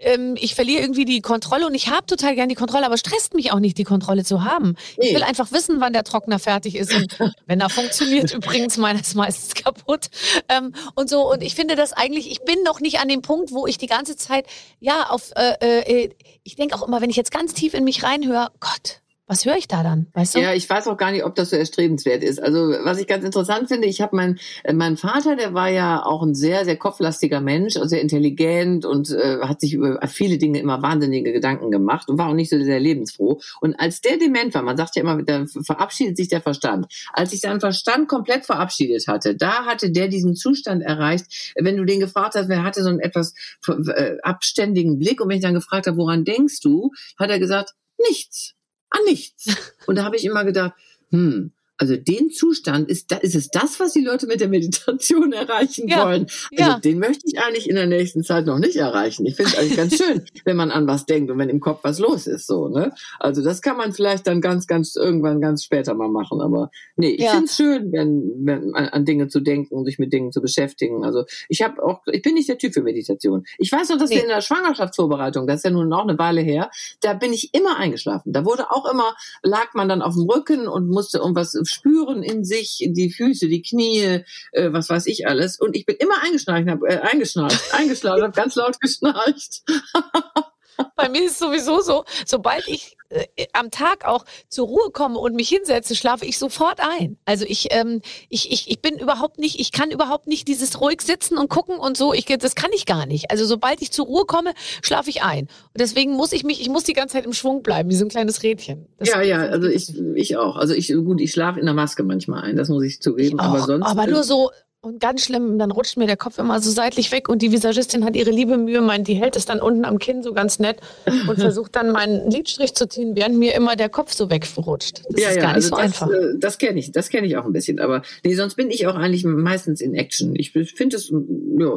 [0.00, 3.34] ähm, ich verliere irgendwie die Kontrolle und ich habe total gern die Kontrolle, aber stresst
[3.34, 4.76] mich auch nicht, die Kontrolle zu haben.
[4.98, 5.08] Nee.
[5.08, 9.00] Ich will einfach wissen, wann der Trockner fertig ist und wenn er funktioniert, übrigens meiner
[9.00, 10.08] ist meistens kaputt
[10.48, 11.30] ähm, und so.
[11.30, 13.86] Und ich finde das eigentlich, ich bin noch nicht an dem Punkt, wo ich die
[13.86, 14.46] ganze Zeit,
[14.80, 16.10] ja, auf, äh, äh,
[16.42, 19.56] ich denke auch immer, wenn ich jetzt ganz tief in mich reinhöre, Gott, was höre
[19.56, 20.08] ich da dann?
[20.12, 20.40] Weißt du?
[20.40, 22.42] Ja, ich weiß auch gar nicht, ob das so erstrebenswert ist.
[22.42, 26.04] Also was ich ganz interessant finde, ich habe mein äh, mein Vater, der war ja
[26.04, 30.36] auch ein sehr sehr kopflastiger Mensch, also sehr intelligent und äh, hat sich über viele
[30.36, 33.40] Dinge immer wahnsinnige Gedanken gemacht und war auch nicht so sehr lebensfroh.
[33.62, 36.86] Und als der dement war, man sagt ja immer, da verabschiedet sich der Verstand.
[37.14, 41.52] Als sich sein Verstand komplett verabschiedet hatte, da hatte der diesen Zustand erreicht.
[41.58, 43.32] Wenn du den gefragt hast, wer hatte so einen etwas
[43.66, 47.72] äh, abständigen Blick und wenn ich dann gefragt habe, woran denkst du, hat er gesagt,
[47.98, 48.54] nichts
[48.94, 49.46] An nichts.
[49.86, 50.72] Und da habe ich immer gedacht,
[51.10, 51.52] hm,
[51.84, 56.04] also den Zustand ist, ist es das, was die Leute mit der Meditation erreichen Ja,
[56.06, 56.22] wollen.
[56.56, 56.78] Also ja.
[56.78, 59.26] den möchte ich eigentlich in der nächsten Zeit noch nicht erreichen.
[59.26, 61.80] Ich finde es eigentlich ganz schön, wenn man an was denkt und wenn im Kopf
[61.82, 62.92] was los ist, so, ne?
[63.20, 66.40] Also das kann man vielleicht dann ganz, ganz irgendwann ganz später mal machen.
[66.40, 67.32] Aber nee, ich Ja.
[67.32, 70.40] finde es schön, wenn, wenn an, an Dinge zu denken und sich mit Dingen zu
[70.40, 71.04] beschäftigen.
[71.04, 73.44] Also ich habe auch, ich bin nicht der Typ für Meditation.
[73.58, 74.16] Ich weiß noch, dass Nee.
[74.16, 76.70] wir in der Schwangerschaftsvorbereitung, das ist ja nun noch eine Weile her,
[77.00, 78.32] da bin ich immer eingeschlafen.
[78.32, 82.44] Da wurde auch immer, lag man dann auf dem Rücken und musste irgendwas spüren in
[82.44, 84.22] sich, die Füße, die Knie,
[84.52, 85.58] äh, was weiß ich alles.
[85.58, 89.62] Und ich bin immer eingeschnarcht, hab, äh, eingeschnarcht, eingeschlafen, habe ganz laut geschnarcht.
[90.96, 95.34] Bei mir ist sowieso so, sobald ich äh, am Tag auch zur Ruhe komme und
[95.34, 97.16] mich hinsetze, schlafe ich sofort ein.
[97.24, 101.00] Also ich, ähm, ich, ich, ich bin überhaupt nicht, ich kann überhaupt nicht dieses ruhig
[101.02, 102.12] sitzen und gucken und so.
[102.12, 103.30] Ich, das kann ich gar nicht.
[103.30, 104.52] Also sobald ich zur Ruhe komme,
[104.82, 105.42] schlafe ich ein.
[105.42, 108.04] Und deswegen muss ich mich, ich muss die ganze Zeit im Schwung bleiben, wie so
[108.04, 108.86] ein kleines Rädchen.
[108.98, 110.56] Das- ja, ja, also ich, ich auch.
[110.56, 113.38] Also ich, gut, ich schlafe in der Maske manchmal ein, das muss ich zugeben.
[113.40, 113.86] auch, aber sonst.
[113.86, 114.50] aber nur so
[114.84, 118.04] und ganz schlimm, dann rutscht mir der Kopf immer so seitlich weg und die Visagistin
[118.04, 120.80] hat ihre liebe Mühe, mein, die hält es dann unten am Kinn so ganz nett
[121.28, 125.02] und versucht dann meinen Lidstrich zu ziehen, während mir immer der Kopf so wegrutscht.
[125.08, 126.10] Das ja, ist ja, gar nicht also so das, einfach.
[126.10, 127.80] äh, Das kenne ich, das kenne ich auch ein bisschen.
[127.80, 130.34] Aber nee, sonst bin ich auch eigentlich meistens in Action.
[130.36, 131.68] Ich finde es, ja,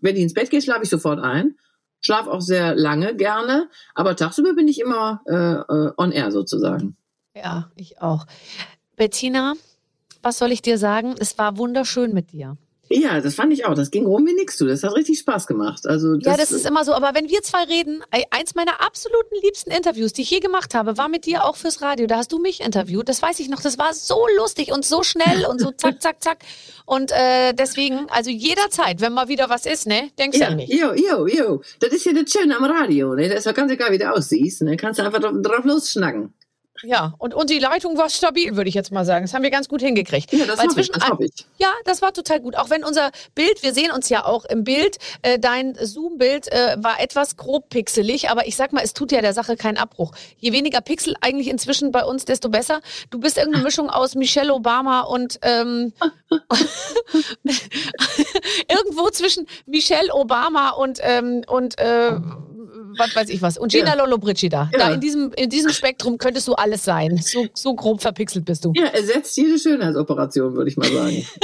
[0.00, 1.56] wenn ich ins Bett gehe, schlafe ich sofort ein.
[2.00, 3.68] Schlaf auch sehr lange, gerne.
[3.94, 6.96] Aber tagsüber bin ich immer äh, äh, on air sozusagen.
[7.34, 8.26] Ja, ich auch.
[8.96, 9.54] Bettina,
[10.22, 11.14] was soll ich dir sagen?
[11.18, 12.56] Es war wunderschön mit dir.
[12.94, 13.72] Ja, das fand ich auch.
[13.74, 14.66] Das ging rum wie nix du.
[14.66, 15.86] Das hat richtig Spaß gemacht.
[15.86, 16.92] Also das, ja, das ist immer so.
[16.92, 20.98] Aber wenn wir zwei reden, eins meiner absoluten liebsten Interviews, die ich je gemacht habe,
[20.98, 22.06] war mit dir auch fürs Radio.
[22.06, 23.08] Da hast du mich interviewt.
[23.08, 23.62] Das weiß ich noch.
[23.62, 26.38] Das war so lustig und so schnell und so zack, zack, zack.
[26.84, 30.56] Und äh, deswegen, also jederzeit, wenn mal wieder was ist, ne, denkst du Ja, an
[30.56, 30.68] mich.
[30.68, 31.62] jo, jo, jo.
[31.80, 33.14] Das ist ja das Schöne am Radio.
[33.14, 33.28] Ne?
[33.30, 34.62] Das ist ja ganz egal, wie du aussiehst.
[34.62, 34.76] Ne?
[34.76, 36.34] Kannst du einfach drauf, drauf losschnacken.
[36.82, 39.24] Ja, und, und die Leitung war stabil, würde ich jetzt mal sagen.
[39.24, 40.32] Das haben wir ganz gut hingekriegt.
[40.32, 40.90] Ja, das hoffe ich.
[40.90, 41.46] Das hoffe ich.
[41.58, 42.56] Ja, das war total gut.
[42.56, 46.76] Auch wenn unser Bild, wir sehen uns ja auch im Bild, äh, dein Zoom-Bild äh,
[46.78, 50.12] war etwas grob pixelig, aber ich sag mal, es tut ja der Sache keinen Abbruch.
[50.38, 52.80] Je weniger Pixel eigentlich inzwischen bei uns, desto besser.
[53.10, 55.92] Du bist irgendeine Mischung aus Michelle Obama und ähm,
[58.68, 62.12] irgendwo zwischen Michelle Obama und und, und äh,
[62.98, 63.58] was weiß ich was.
[63.58, 63.94] Und Gina Ja.
[63.94, 64.70] Lollobrigida.
[64.72, 64.78] Ja.
[64.78, 67.16] Da in diesem, in diesem Spektrum könntest du alles sein.
[67.22, 68.72] So, so grob verpixelt bist du.
[68.74, 71.26] Ja, ersetzt jede Schönheitsoperation, würde ich mal sagen.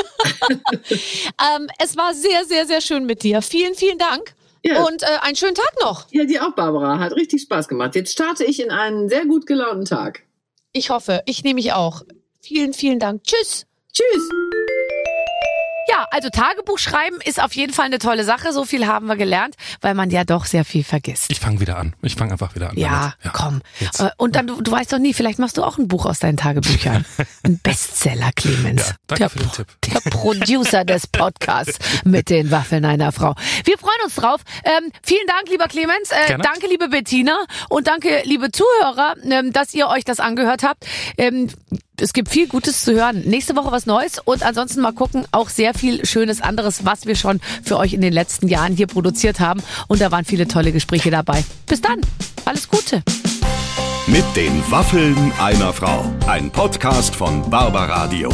[0.90, 3.42] Ähm, es war sehr, sehr, sehr schön mit dir.
[3.42, 4.34] Vielen, vielen Dank.
[4.64, 4.82] Ja.
[4.84, 6.06] Und äh, einen schönen Tag noch.
[6.10, 6.98] Ja, dir auch, Barbara.
[6.98, 7.94] Hat richtig Spaß gemacht.
[7.94, 10.22] Jetzt starte ich in einen sehr gut gelaunten Tag.
[10.72, 12.02] Ich hoffe, ich nehme mich auch.
[12.40, 13.22] Vielen, vielen Dank.
[13.24, 13.66] Tschüss.
[13.92, 14.28] Tschüss.
[15.88, 18.52] Ja, also Tagebuch schreiben ist auf jeden Fall eine tolle Sache.
[18.52, 21.26] So viel haben wir gelernt, weil man ja doch sehr viel vergisst.
[21.30, 21.94] Ich fange wieder an.
[22.02, 22.76] Ich fange einfach wieder an.
[22.76, 23.36] Ja, damit.
[23.36, 23.62] komm.
[23.80, 24.00] Jetzt.
[24.00, 26.18] Äh, Und dann, du, du weißt doch nie, vielleicht machst du auch ein Buch aus
[26.18, 27.04] deinen Tagebüchern.
[27.42, 28.88] Ein Bestseller, Clemens.
[28.88, 29.66] Ja, danke der, für den Tipp.
[29.86, 33.34] Der Producer des Podcasts mit den Waffeln einer Frau.
[33.64, 34.40] Wir freuen uns drauf.
[34.64, 36.10] Ähm, vielen Dank, lieber Clemens.
[36.10, 37.44] Äh, danke, liebe Bettina.
[37.68, 40.84] Und danke, liebe Zuhörer, ähm, dass ihr euch das angehört habt.
[41.16, 41.48] Ähm,
[42.00, 43.22] es gibt viel Gutes zu hören.
[43.24, 47.16] Nächste Woche was Neues und ansonsten mal gucken, auch sehr viel Schönes anderes, was wir
[47.16, 49.62] schon für euch in den letzten Jahren hier produziert haben.
[49.88, 51.44] Und da waren viele tolle Gespräche dabei.
[51.66, 52.00] Bis dann.
[52.44, 53.02] Alles Gute.
[54.06, 56.04] Mit den Waffeln einer Frau.
[56.26, 58.30] Ein Podcast von Barbaradio.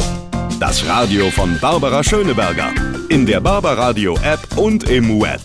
[0.59, 2.71] Das Radio von Barbara Schöneberger.
[3.09, 5.41] In der Barbaradio App und im Web.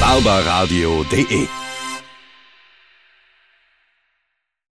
[0.00, 1.46] barbaradio.de